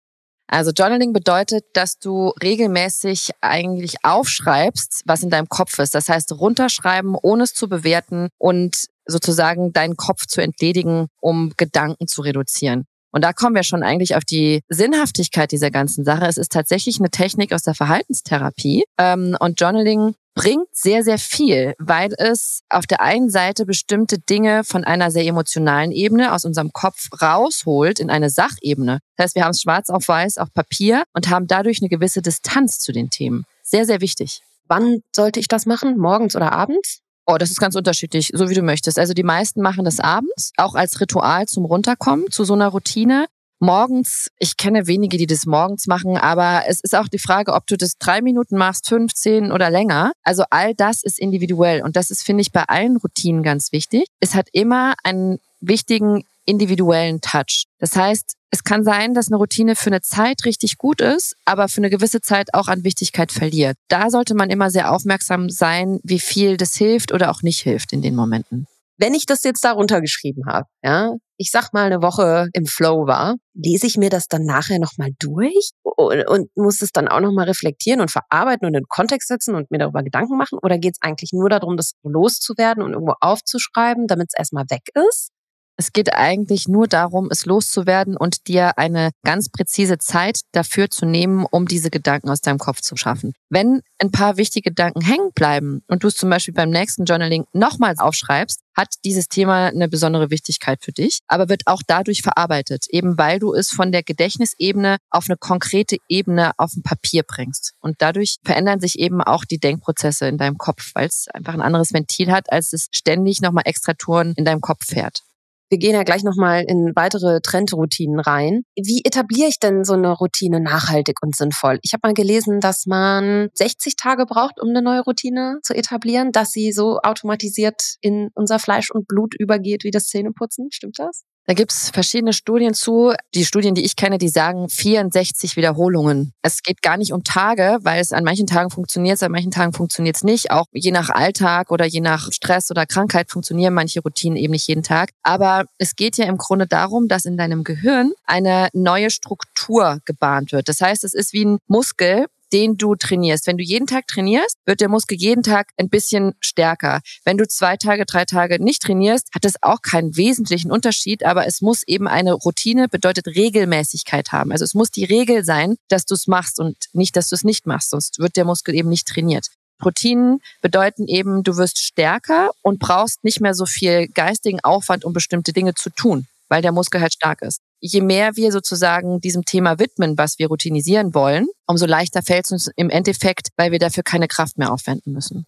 Also 0.48 0.72
Journaling 0.72 1.12
bedeutet, 1.12 1.66
dass 1.74 2.00
du 2.00 2.30
regelmäßig 2.42 3.32
eigentlich 3.42 3.96
aufschreibst, 4.04 5.04
was 5.06 5.24
in 5.24 5.30
deinem 5.30 5.50
Kopf 5.50 5.78
ist. 5.80 5.94
Das 5.94 6.08
heißt, 6.08 6.32
runterschreiben, 6.32 7.16
ohne 7.22 7.44
es 7.44 7.54
zu 7.54 7.68
bewerten 7.68 8.30
und 8.38 8.86
sozusagen 9.06 9.74
deinen 9.74 9.98
Kopf 9.98 10.26
zu 10.26 10.42
entledigen, 10.42 11.08
um 11.20 11.54
Gedanken 11.58 12.08
zu 12.08 12.22
reduzieren. 12.22 12.86
Und 13.18 13.24
da 13.24 13.34
kommen 13.34 13.56
wir 13.56 13.64
schon 13.64 13.82
eigentlich 13.82 14.16
auf 14.16 14.24
die 14.24 14.62
Sinnhaftigkeit 14.70 15.52
dieser 15.52 15.72
ganzen 15.72 16.06
Sache. 16.06 16.28
Es 16.28 16.38
ist 16.38 16.52
tatsächlich 16.52 17.00
eine 17.00 17.10
Technik 17.10 17.52
aus 17.52 17.64
der 17.64 17.74
Verhaltenstherapie. 17.74 18.84
Ähm, 19.00 19.36
und 19.40 19.60
Journaling 19.60 20.14
bringt 20.36 20.68
sehr, 20.72 21.04
sehr 21.04 21.18
viel, 21.18 21.74
weil 21.80 22.14
es 22.20 22.62
auf 22.70 22.86
der 22.86 23.02
einen 23.02 23.32
Seite 23.32 23.66
bestimmte 23.66 24.20
Dinge 24.20 24.64
von 24.64 24.84
einer 24.84 25.10
sehr 25.10 25.26
emotionalen 25.26 25.92
Ebene 25.92 26.32
aus 26.32 26.46
unserem 26.46 26.72
Kopf 26.74 27.10
rausholt 27.20 28.00
in 28.00 28.12
eine 28.12 28.30
Sachebene. 28.30 29.00
Das 29.16 29.24
heißt, 29.24 29.36
wir 29.36 29.46
haben 29.46 29.52
es 29.52 29.62
schwarz 29.62 29.90
auf 29.90 30.08
weiß 30.08 30.38
auf 30.38 30.54
Papier 30.54 31.02
und 31.14 31.28
haben 31.32 31.48
dadurch 31.48 31.82
eine 31.82 31.90
gewisse 31.90 32.22
Distanz 32.22 32.78
zu 32.78 32.92
den 32.92 33.10
Themen. 33.10 33.46
Sehr, 33.64 33.88
sehr 33.88 34.00
wichtig. 34.00 34.42
Wann 34.68 35.02
sollte 35.12 35.40
ich 35.40 35.48
das 35.48 35.66
machen? 35.66 35.98
Morgens 35.98 36.36
oder 36.36 36.52
abends? 36.52 37.00
Oh, 37.30 37.38
das 37.38 37.52
ist 37.52 37.60
ganz 37.60 37.76
unterschiedlich, 37.76 38.32
so 38.34 38.50
wie 38.50 38.54
du 38.54 38.62
möchtest. 38.62 38.98
Also 38.98 39.14
die 39.14 39.24
meisten 39.24 39.62
machen 39.62 39.84
das 39.84 40.00
abends, 40.00 40.54
auch 40.56 40.76
als 40.76 41.02
Ritual 41.02 41.46
zum 41.46 41.66
Runterkommen, 41.66 42.32
zu 42.32 42.46
so 42.46 42.54
einer 42.54 42.70
Routine. 42.70 43.28
Morgens, 43.60 44.30
ich 44.40 44.56
kenne 44.56 44.88
wenige, 44.88 45.18
die 45.18 45.28
das 45.28 45.46
morgens 45.46 45.88
machen, 45.88 46.16
aber 46.16 46.64
es 46.68 46.80
ist 46.80 46.96
auch 46.96 47.10
die 47.10 47.20
Frage, 47.20 47.54
ob 47.54 47.68
du 47.68 47.76
das 47.76 47.98
drei 47.98 48.22
Minuten 48.22 48.56
machst, 48.56 48.88
15 48.88 49.52
oder 49.52 49.70
länger. 49.70 50.14
Also 50.24 50.46
all 50.52 50.74
das 50.74 51.04
ist 51.04 51.20
individuell 51.20 51.82
und 51.82 51.98
das 51.98 52.12
ist, 52.12 52.24
finde 52.24 52.44
ich, 52.44 52.54
bei 52.54 52.64
allen 52.64 52.96
Routinen 52.96 53.44
ganz 53.44 53.74
wichtig. 53.74 54.06
Es 54.22 54.34
hat 54.34 54.48
immer 54.54 54.94
einen 55.04 55.40
wichtigen 55.60 56.24
individuellen 56.46 57.20
Touch. 57.20 57.66
Das 57.80 57.96
heißt, 57.98 58.37
es 58.50 58.64
kann 58.64 58.84
sein, 58.84 59.14
dass 59.14 59.28
eine 59.28 59.38
Routine 59.38 59.76
für 59.76 59.88
eine 59.88 60.02
Zeit 60.02 60.46
richtig 60.46 60.78
gut 60.78 61.02
ist, 61.02 61.36
aber 61.46 61.68
für 61.68 61.80
eine 61.80 61.90
gewisse 61.90 62.22
Zeit 62.22 62.54
auch 62.54 62.68
an 62.68 62.84
Wichtigkeit 62.84 63.32
verliert. 63.32 63.78
Da 63.90 64.10
sollte 64.10 64.36
man 64.36 64.50
immer 64.50 64.70
sehr 64.70 64.92
aufmerksam 64.92 65.50
sein, 65.50 66.00
wie 66.04 66.20
viel 66.20 66.58
das 66.58 66.76
hilft 66.76 67.12
oder 67.12 67.30
auch 67.30 67.42
nicht 67.42 67.62
hilft 67.62 67.92
in 67.92 68.02
den 68.02 68.16
Momenten. 68.16 68.68
Wenn 69.00 69.14
ich 69.14 69.26
das 69.26 69.44
jetzt 69.44 69.64
da 69.64 69.74
runtergeschrieben 69.74 70.46
habe, 70.48 70.68
ja, 70.82 71.14
ich 71.38 71.52
sag 71.52 71.72
mal 71.72 71.86
eine 71.86 72.02
Woche 72.02 72.50
im 72.54 72.66
Flow 72.66 73.06
war, 73.06 73.36
lese 73.54 73.86
ich 73.86 73.96
mir 73.96 74.10
das 74.10 74.28
dann 74.28 74.44
nachher 74.44 74.80
nochmal 74.80 75.12
durch 75.20 75.70
und, 75.84 76.28
und, 76.28 76.50
muss 76.56 76.82
es 76.82 76.92
dann 76.92 77.08
auch 77.08 77.20
nochmal 77.20 77.46
reflektieren 77.46 78.02
und 78.02 78.10
verarbeiten 78.10 78.66
und 78.66 78.74
in 78.74 78.82
den 78.82 78.88
Kontext 78.88 79.28
setzen 79.28 79.54
und 79.54 79.70
mir 79.70 79.78
darüber 79.78 80.02
Gedanken 80.02 80.36
machen? 80.36 80.58
Oder 80.64 80.80
geht 80.80 80.96
es 80.96 81.02
eigentlich 81.02 81.32
nur 81.32 81.50
darum, 81.50 81.78
das 81.78 81.92
loszuwerden 82.02 82.82
und 82.82 82.94
irgendwo 82.94 83.14
aufzuschreiben, 83.20 84.08
damit 84.08 84.30
es 84.30 84.40
erstmal 84.40 84.66
weg 84.70 84.90
ist? 85.10 85.30
Es 85.80 85.94
geht 85.94 86.12
eigentlich 86.14 86.68
nur 86.68 86.88
darum, 86.88 87.30
es 87.30 87.46
loszuwerden 87.46 88.18
und 88.18 88.48
dir 88.48 88.80
eine 88.80 89.12
ganz 89.24 89.50
präzise 89.50 90.00
Zeit 90.00 90.40
dafür 90.52 90.90
zu 90.90 91.06
nehmen, 91.06 91.46
um 91.50 91.68
diese 91.68 91.92
Gedanken 91.92 92.30
aus 92.30 92.42
deinem 92.42 92.58
Kopf 92.58 92.82
zu 92.82 92.98
schaffen. 92.98 93.34
Wenn 93.50 93.82
ein 94.00 94.12
paar 94.12 94.38
wichtige 94.38 94.72
Gedanken 94.72 95.02
hängen 95.02 95.32
bleiben 95.36 95.84
und 95.88 96.04
du 96.04 96.08
es 96.08 96.16
zum 96.16 96.32
Beispiel 96.32 96.56
beim 96.56 96.72
nächsten 96.72 97.06
Journaling 97.06 97.46
nochmals 97.54 98.00
aufschreibst, 98.00 98.62
hat 98.76 98.96
dieses 99.06 99.28
Thema 99.28 99.68
eine 99.68 99.88
besondere 99.88 100.32
Wichtigkeit 100.32 100.84
für 100.84 100.92
dich, 100.92 101.20
aber 101.28 101.48
wird 101.48 101.64
auch 101.66 101.82
dadurch 101.86 102.24
verarbeitet, 102.24 102.86
eben 102.90 103.18
weil 103.20 103.38
du 103.38 103.54
es 103.54 103.70
von 103.70 103.92
der 103.92 104.02
Gedächtnisebene 104.02 104.98
auf 105.12 105.26
eine 105.28 105.38
konkrete 105.38 105.98
Ebene 106.10 106.54
auf 106.58 106.74
ein 106.76 106.84
Papier 106.84 107.22
bringst. 107.22 107.74
Und 107.82 107.98
dadurch 108.00 108.38
verändern 108.44 108.80
sich 108.80 108.98
eben 108.98 109.22
auch 109.22 109.46
die 109.46 109.60
Denkprozesse 109.60 110.28
in 110.28 110.40
deinem 110.40 110.58
Kopf, 110.58 110.92
weil 110.96 111.08
es 111.08 111.28
einfach 111.34 111.54
ein 111.54 111.62
anderes 111.62 111.94
Ventil 111.94 112.32
hat, 112.32 112.52
als 112.52 112.74
es 112.74 112.88
ständig 112.92 113.42
nochmal 113.42 113.64
extra 113.66 113.94
Touren 113.94 114.34
in 114.38 114.46
deinem 114.46 114.62
Kopf 114.62 114.86
fährt. 114.86 115.24
Wir 115.70 115.80
gehen 115.80 115.94
ja 115.94 116.04
gleich 116.04 116.24
nochmal 116.24 116.64
in 116.66 116.94
weitere 116.96 117.42
Trendroutinen 117.42 118.20
rein. 118.20 118.64
Wie 118.76 119.02
etabliere 119.04 119.50
ich 119.50 119.60
denn 119.60 119.84
so 119.84 119.94
eine 119.94 120.14
Routine 120.14 120.62
nachhaltig 120.62 121.18
und 121.22 121.36
sinnvoll? 121.36 121.80
Ich 121.82 121.92
habe 121.92 122.08
mal 122.08 122.14
gelesen, 122.14 122.62
dass 122.62 122.86
man 122.86 123.50
60 123.54 123.98
Tage 123.98 124.26
braucht, 124.26 124.62
um 124.62 124.70
eine 124.70 124.82
neue 124.82 125.02
Routine 125.02 125.60
zu 125.64 125.76
etablieren, 125.76 126.32
dass 126.32 126.52
sie 126.52 126.72
so 126.72 127.00
automatisiert 127.04 127.96
in 128.02 128.30
unser 128.34 128.60
Fleisch 128.60 128.92
und 128.92 129.08
Blut 129.08 129.36
übergeht 129.38 129.84
wie 129.84 129.92
das 129.92 130.06
Zähneputzen. 130.06 130.70
Stimmt 130.72 131.00
das? 131.00 131.24
Da 131.48 131.54
gibt's 131.54 131.92
verschiedene 131.92 132.34
Studien 132.34 132.74
zu. 132.74 133.14
Die 133.34 133.46
Studien, 133.46 133.74
die 133.74 133.86
ich 133.86 133.96
kenne, 133.96 134.18
die 134.18 134.28
sagen 134.28 134.68
64 134.68 135.56
Wiederholungen. 135.56 136.34
Es 136.42 136.62
geht 136.62 136.82
gar 136.82 136.98
nicht 136.98 137.14
um 137.14 137.24
Tage, 137.24 137.78
weil 137.84 138.02
es 138.02 138.12
an 138.12 138.26
manchen 138.26 138.48
Tagen 138.48 138.70
funktioniert, 138.70 139.24
an 139.24 139.32
manchen 139.32 139.52
Tagen 139.52 139.72
funktioniert 139.72 140.18
es 140.18 140.26
nicht. 140.26 140.52
Auch 140.52 140.66
je 140.74 140.92
nach 140.92 141.10
Alltag 141.10 141.72
oder 141.72 141.86
je 141.86 142.02
nach 142.02 142.34
Stress 142.34 142.70
oder 142.70 142.86
Krankheit 142.86 143.32
funktionieren 143.32 143.74
manche 143.74 144.02
Routinen 144.02 144.36
eben 144.36 144.52
nicht 144.52 144.68
jeden 144.68 144.84
Tag. 144.84 145.12
Aber 145.24 145.64
es 145.78 145.96
geht 145.96 146.18
ja 146.18 146.26
im 146.26 146.38
Grunde 146.38 146.68
darum, 146.68 147.08
dass 147.08 147.24
in 147.24 147.38
deinem 147.38 147.64
Gehirn 147.64 148.12
eine 148.26 148.68
neue 148.74 149.10
Struktur 149.10 150.00
gebahnt 150.04 150.52
wird. 150.52 150.68
Das 150.68 150.82
heißt, 150.82 151.06
es 151.06 151.14
ist 151.14 151.32
wie 151.32 151.46
ein 151.46 151.60
Muskel, 151.68 152.26
den 152.54 152.78
du 152.78 152.96
trainierst. 152.96 153.48
Wenn 153.48 153.58
du 153.58 153.64
jeden 153.64 153.88
Tag 153.88 154.08
trainierst, 154.08 154.58
wird 154.66 154.82
der 154.82 154.90
Muskel 154.90 155.18
jeden 155.18 155.44
Tag 155.44 155.70
ein 155.78 155.90
bisschen 155.90 156.34
stärker. 156.40 157.02
Wenn 157.26 157.38
du 157.38 157.48
zwei 157.48 157.78
Tage, 157.78 158.06
drei 158.06 158.26
Tage 158.26 158.64
nicht 158.64 158.82
trainierst, 158.82 159.30
hat 159.34 159.46
es 159.46 159.56
auch 159.62 159.82
keinen 159.82 160.16
wesentlichen 160.16 160.72
Unterschied, 160.72 161.26
aber 161.26 161.48
es 161.48 161.62
muss 161.62 161.84
eben 161.84 162.08
eine 162.08 162.34
Routine, 162.34 162.88
bedeutet 162.88 163.28
Regelmäßigkeit 163.28 164.32
haben. 164.32 164.52
Also 164.52 164.66
es 164.66 164.74
muss 164.74 164.92
die 164.92 165.06
Regel 165.06 165.44
sein, 165.44 165.78
dass 165.90 166.06
du 166.06 166.16
es 166.16 166.28
machst 166.28 166.60
und 166.60 166.78
nicht, 166.94 167.16
dass 167.16 167.30
du 167.30 167.36
es 167.36 167.44
nicht 167.44 167.68
machst, 167.68 167.92
sonst 167.92 168.20
wird 168.20 168.36
der 168.36 168.46
Muskel 168.46 168.76
eben 168.76 168.90
nicht 168.90 169.08
trainiert. 169.08 169.48
Routinen 169.84 170.40
bedeuten 170.62 171.08
eben, 171.08 171.44
du 171.44 171.58
wirst 171.58 171.80
stärker 171.80 172.52
und 172.64 172.80
brauchst 172.80 173.24
nicht 173.24 173.42
mehr 173.42 173.54
so 173.54 173.66
viel 173.66 174.08
geistigen 174.08 174.60
Aufwand, 174.62 175.06
um 175.06 175.14
bestimmte 175.14 175.54
Dinge 175.54 175.76
zu 175.76 175.92
tun, 175.92 176.26
weil 176.50 176.64
der 176.64 176.72
Muskel 176.72 177.00
halt 177.00 177.14
stark 177.14 177.42
ist 177.42 177.62
je 177.80 178.02
mehr 178.02 178.36
wir 178.36 178.52
sozusagen 178.52 179.20
diesem 179.20 179.44
Thema 179.46 179.80
widmen, 179.80 180.18
was 180.18 180.40
wir 180.40 180.48
routinisieren 180.48 181.14
wollen, 181.14 181.48
umso 181.66 181.86
leichter 181.86 182.22
fällt 182.22 182.46
es 182.46 182.52
uns 182.52 182.72
im 182.76 182.90
Endeffekt, 182.90 183.50
weil 183.58 183.72
wir 183.72 183.80
dafür 183.80 184.04
keine 184.04 184.28
Kraft 184.28 184.58
mehr 184.58 184.72
aufwenden 184.72 185.14
müssen. 185.14 185.46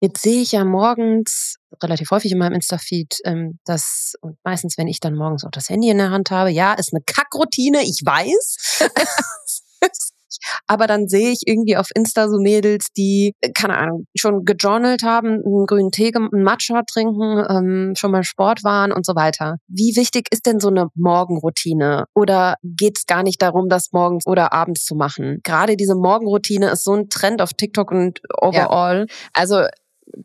Jetzt 0.00 0.22
sehe 0.22 0.42
ich 0.42 0.50
ja 0.50 0.64
morgens 0.64 1.58
relativ 1.80 2.10
häufig 2.10 2.32
in 2.32 2.38
meinem 2.38 2.54
Insta-Feed, 2.54 3.18
ähm, 3.24 3.60
dass, 3.64 4.14
und 4.20 4.36
meistens, 4.42 4.76
wenn 4.76 4.88
ich 4.88 4.98
dann 4.98 5.14
morgens 5.14 5.44
auch 5.44 5.52
das 5.52 5.68
Handy 5.68 5.90
in 5.90 5.98
der 5.98 6.10
Hand 6.10 6.32
habe, 6.32 6.50
ja, 6.50 6.72
ist 6.74 6.92
eine 6.92 7.02
Kackroutine, 7.06 7.82
ich 7.82 8.00
weiß. 8.04 8.90
Aber 10.66 10.86
dann 10.86 11.08
sehe 11.08 11.30
ich 11.30 11.42
irgendwie 11.46 11.76
auf 11.76 11.88
Insta 11.94 12.28
so 12.28 12.38
Mädels, 12.38 12.88
die, 12.96 13.34
äh, 13.40 13.50
keine 13.52 13.78
Ahnung, 13.78 14.06
schon 14.16 14.44
gejournalt 14.44 15.02
haben, 15.02 15.42
einen 15.44 15.66
grünen 15.66 15.90
Tee, 15.90 16.12
einen 16.14 16.42
Matcha 16.42 16.82
trinken, 16.82 17.44
ähm, 17.48 17.94
schon 17.96 18.10
mal 18.10 18.24
Sport 18.24 18.64
waren 18.64 18.92
und 18.92 19.06
so 19.06 19.14
weiter. 19.14 19.56
Wie 19.68 19.96
wichtig 19.96 20.28
ist 20.30 20.46
denn 20.46 20.60
so 20.60 20.68
eine 20.68 20.88
Morgenroutine? 20.94 22.04
Oder 22.14 22.56
geht 22.62 22.98
es 22.98 23.06
gar 23.06 23.22
nicht 23.22 23.40
darum, 23.42 23.68
das 23.68 23.92
morgens 23.92 24.26
oder 24.26 24.52
abends 24.52 24.84
zu 24.84 24.94
machen? 24.94 25.40
Gerade 25.44 25.76
diese 25.76 25.94
Morgenroutine 25.94 26.70
ist 26.70 26.84
so 26.84 26.94
ein 26.94 27.08
Trend 27.08 27.42
auf 27.42 27.54
TikTok 27.54 27.90
und 27.90 28.20
overall. 28.40 29.06
Ja. 29.08 29.16
Also 29.32 29.64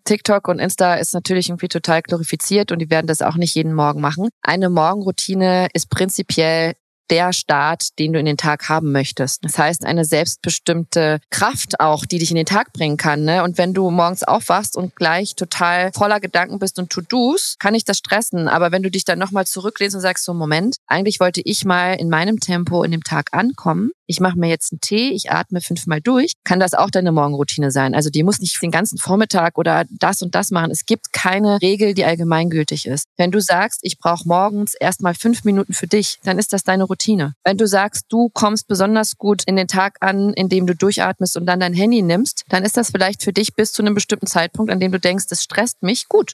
TikTok 0.04 0.48
und 0.48 0.60
Insta 0.60 0.96
ist 0.96 1.14
natürlich 1.14 1.50
irgendwie 1.50 1.68
total 1.68 2.02
glorifiziert 2.02 2.72
und 2.72 2.80
die 2.80 2.90
werden 2.90 3.08
das 3.08 3.22
auch 3.22 3.36
nicht 3.36 3.56
jeden 3.56 3.74
Morgen 3.74 4.02
machen. 4.02 4.30
Eine 4.42 4.70
Morgenroutine 4.70 5.68
ist 5.74 5.90
prinzipiell 5.90 6.74
der 7.10 7.34
Start, 7.34 7.98
den 8.00 8.14
du 8.14 8.20
in 8.20 8.26
den 8.26 8.38
Tag 8.38 8.70
haben 8.70 8.92
möchtest. 8.92 9.44
Das 9.44 9.58
heißt, 9.58 9.86
eine 9.86 10.06
selbstbestimmte 10.06 11.20
Kraft 11.30 11.80
auch, 11.80 12.06
die 12.06 12.20
dich 12.20 12.32
in 12.32 12.36
den 12.36 12.46
Tag 12.46 12.74
bringen 12.74 12.98
kann. 12.98 13.24
Ne? 13.24 13.44
Und 13.44 13.58
wenn 13.58 13.74
du 13.74 13.90
morgens 13.90 14.24
aufwachst 14.24 14.76
und 14.76 14.96
gleich 14.96 15.36
total 15.36 15.92
voller 15.94 16.20
Gedanken 16.20 16.60
bist 16.60 16.80
und 16.80 16.90
To-Dos, 16.90 17.56
kann 17.60 17.76
ich 17.76 17.86
das 17.86 17.98
stressen. 17.98 18.48
Aber 18.48 18.72
wenn 18.72 18.84
du 18.84 18.92
dich 18.92 19.06
dann 19.06 19.20
nochmal 19.20 19.46
zurücklehnst 19.46 19.96
und 19.96 20.02
sagst, 20.02 20.26
so 20.26 20.34
Moment, 20.34 20.78
eigentlich 20.88 21.20
wollte 21.20 21.42
ich 21.44 21.66
mal 21.66 21.94
in 21.94 22.10
meinem 22.10 22.40
Tempo 22.40 22.84
in 22.84 22.92
dem 22.92 23.04
Tag 23.04 23.34
ankommen. 23.34 23.92
Ich 24.10 24.22
mache 24.22 24.40
mir 24.40 24.48
jetzt 24.48 24.72
einen 24.72 24.80
Tee, 24.80 25.10
ich 25.10 25.32
atme 25.32 25.60
fünfmal 25.60 26.00
durch, 26.00 26.34
kann 26.46 26.62
das 26.62 26.74
auch 26.74 26.90
deine 26.90 27.12
Morgenroutine 27.12 27.72
sein. 27.72 27.94
Also 27.94 28.10
die 28.10 28.24
muss 28.24 28.40
nicht 28.40 28.62
den 28.62 28.72
ganzen 28.72 28.98
Vormittag 28.98 29.58
oder 29.58 29.84
das 29.90 30.22
und 30.22 30.34
das 30.34 30.50
machen. 30.50 30.72
Es 30.72 30.86
gibt 30.86 31.12
keine 31.12 31.62
Regel, 31.62 31.94
die 31.94 32.06
allgemeingültig 32.06 32.86
ist. 32.86 33.08
Wenn 33.18 33.32
du 33.32 33.42
sagst, 33.42 33.80
ich 33.84 33.98
brauche 33.98 34.26
morgens 34.26 34.76
erstmal 34.76 35.14
fünf 35.14 35.44
Minuten 35.44 35.74
für 35.74 35.88
dich, 35.88 36.20
dann 36.24 36.40
ist 36.40 36.54
das 36.54 36.64
deine 36.64 36.86
Routine 36.86 36.97
Routine. 36.98 37.34
Wenn 37.44 37.58
du 37.58 37.68
sagst, 37.68 38.06
du 38.10 38.30
kommst 38.34 38.68
besonders 38.68 39.18
gut 39.18 39.44
in 39.46 39.56
den 39.56 39.68
Tag 39.68 39.98
an, 40.01 40.34
indem 40.34 40.66
du 40.66 40.75
durchatmest 40.75 41.38
und 41.38 41.46
dann 41.46 41.60
dein 41.60 41.74
Handy 41.74 42.01
nimmst, 42.01 42.44
dann 42.50 42.63
ist 42.63 42.77
das 42.77 42.89
vielleicht 42.89 43.24
für 43.24 43.34
dich 43.34 43.54
bis 43.54 43.72
zu 43.72 43.82
einem 43.82 43.94
bestimmten 43.94 44.27
Zeitpunkt, 44.27 44.72
an 44.72 44.80
dem 44.80 44.92
du 44.92 45.00
denkst, 45.00 45.27
das 45.27 45.44
stresst 45.44 45.84
mich, 45.84 46.08
gut. 46.08 46.34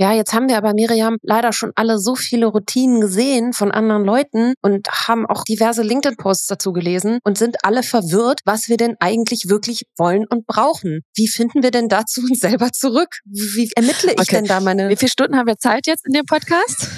Ja, 0.00 0.12
jetzt 0.12 0.32
haben 0.32 0.48
wir 0.48 0.56
aber, 0.56 0.74
Miriam, 0.74 1.18
leider 1.22 1.52
schon 1.52 1.70
alle 1.76 2.00
so 2.00 2.16
viele 2.16 2.46
Routinen 2.46 3.00
gesehen 3.00 3.52
von 3.52 3.70
anderen 3.70 4.04
Leuten 4.04 4.54
und 4.60 4.88
haben 4.88 5.24
auch 5.24 5.44
diverse 5.44 5.82
LinkedIn-Posts 5.82 6.48
dazu 6.48 6.72
gelesen 6.72 7.20
und 7.22 7.38
sind 7.38 7.58
alle 7.62 7.84
verwirrt, 7.84 8.40
was 8.44 8.68
wir 8.68 8.76
denn 8.76 8.96
eigentlich 8.98 9.48
wirklich 9.48 9.84
wollen 9.96 10.26
und 10.28 10.48
brauchen. 10.48 11.02
Wie 11.14 11.28
finden 11.28 11.62
wir 11.62 11.70
denn 11.70 11.88
dazu 11.88 12.22
uns 12.22 12.40
selber 12.40 12.72
zurück? 12.72 13.20
Wie 13.24 13.70
ermittle 13.76 14.14
ich 14.14 14.18
okay. 14.18 14.36
denn 14.36 14.46
da 14.46 14.58
meine... 14.58 14.88
Wie 14.88 14.96
viele 14.96 15.12
Stunden 15.12 15.36
haben 15.36 15.46
wir 15.46 15.58
Zeit 15.58 15.86
jetzt 15.86 16.04
in 16.06 16.12
dem 16.12 16.24
Podcast? 16.24 16.88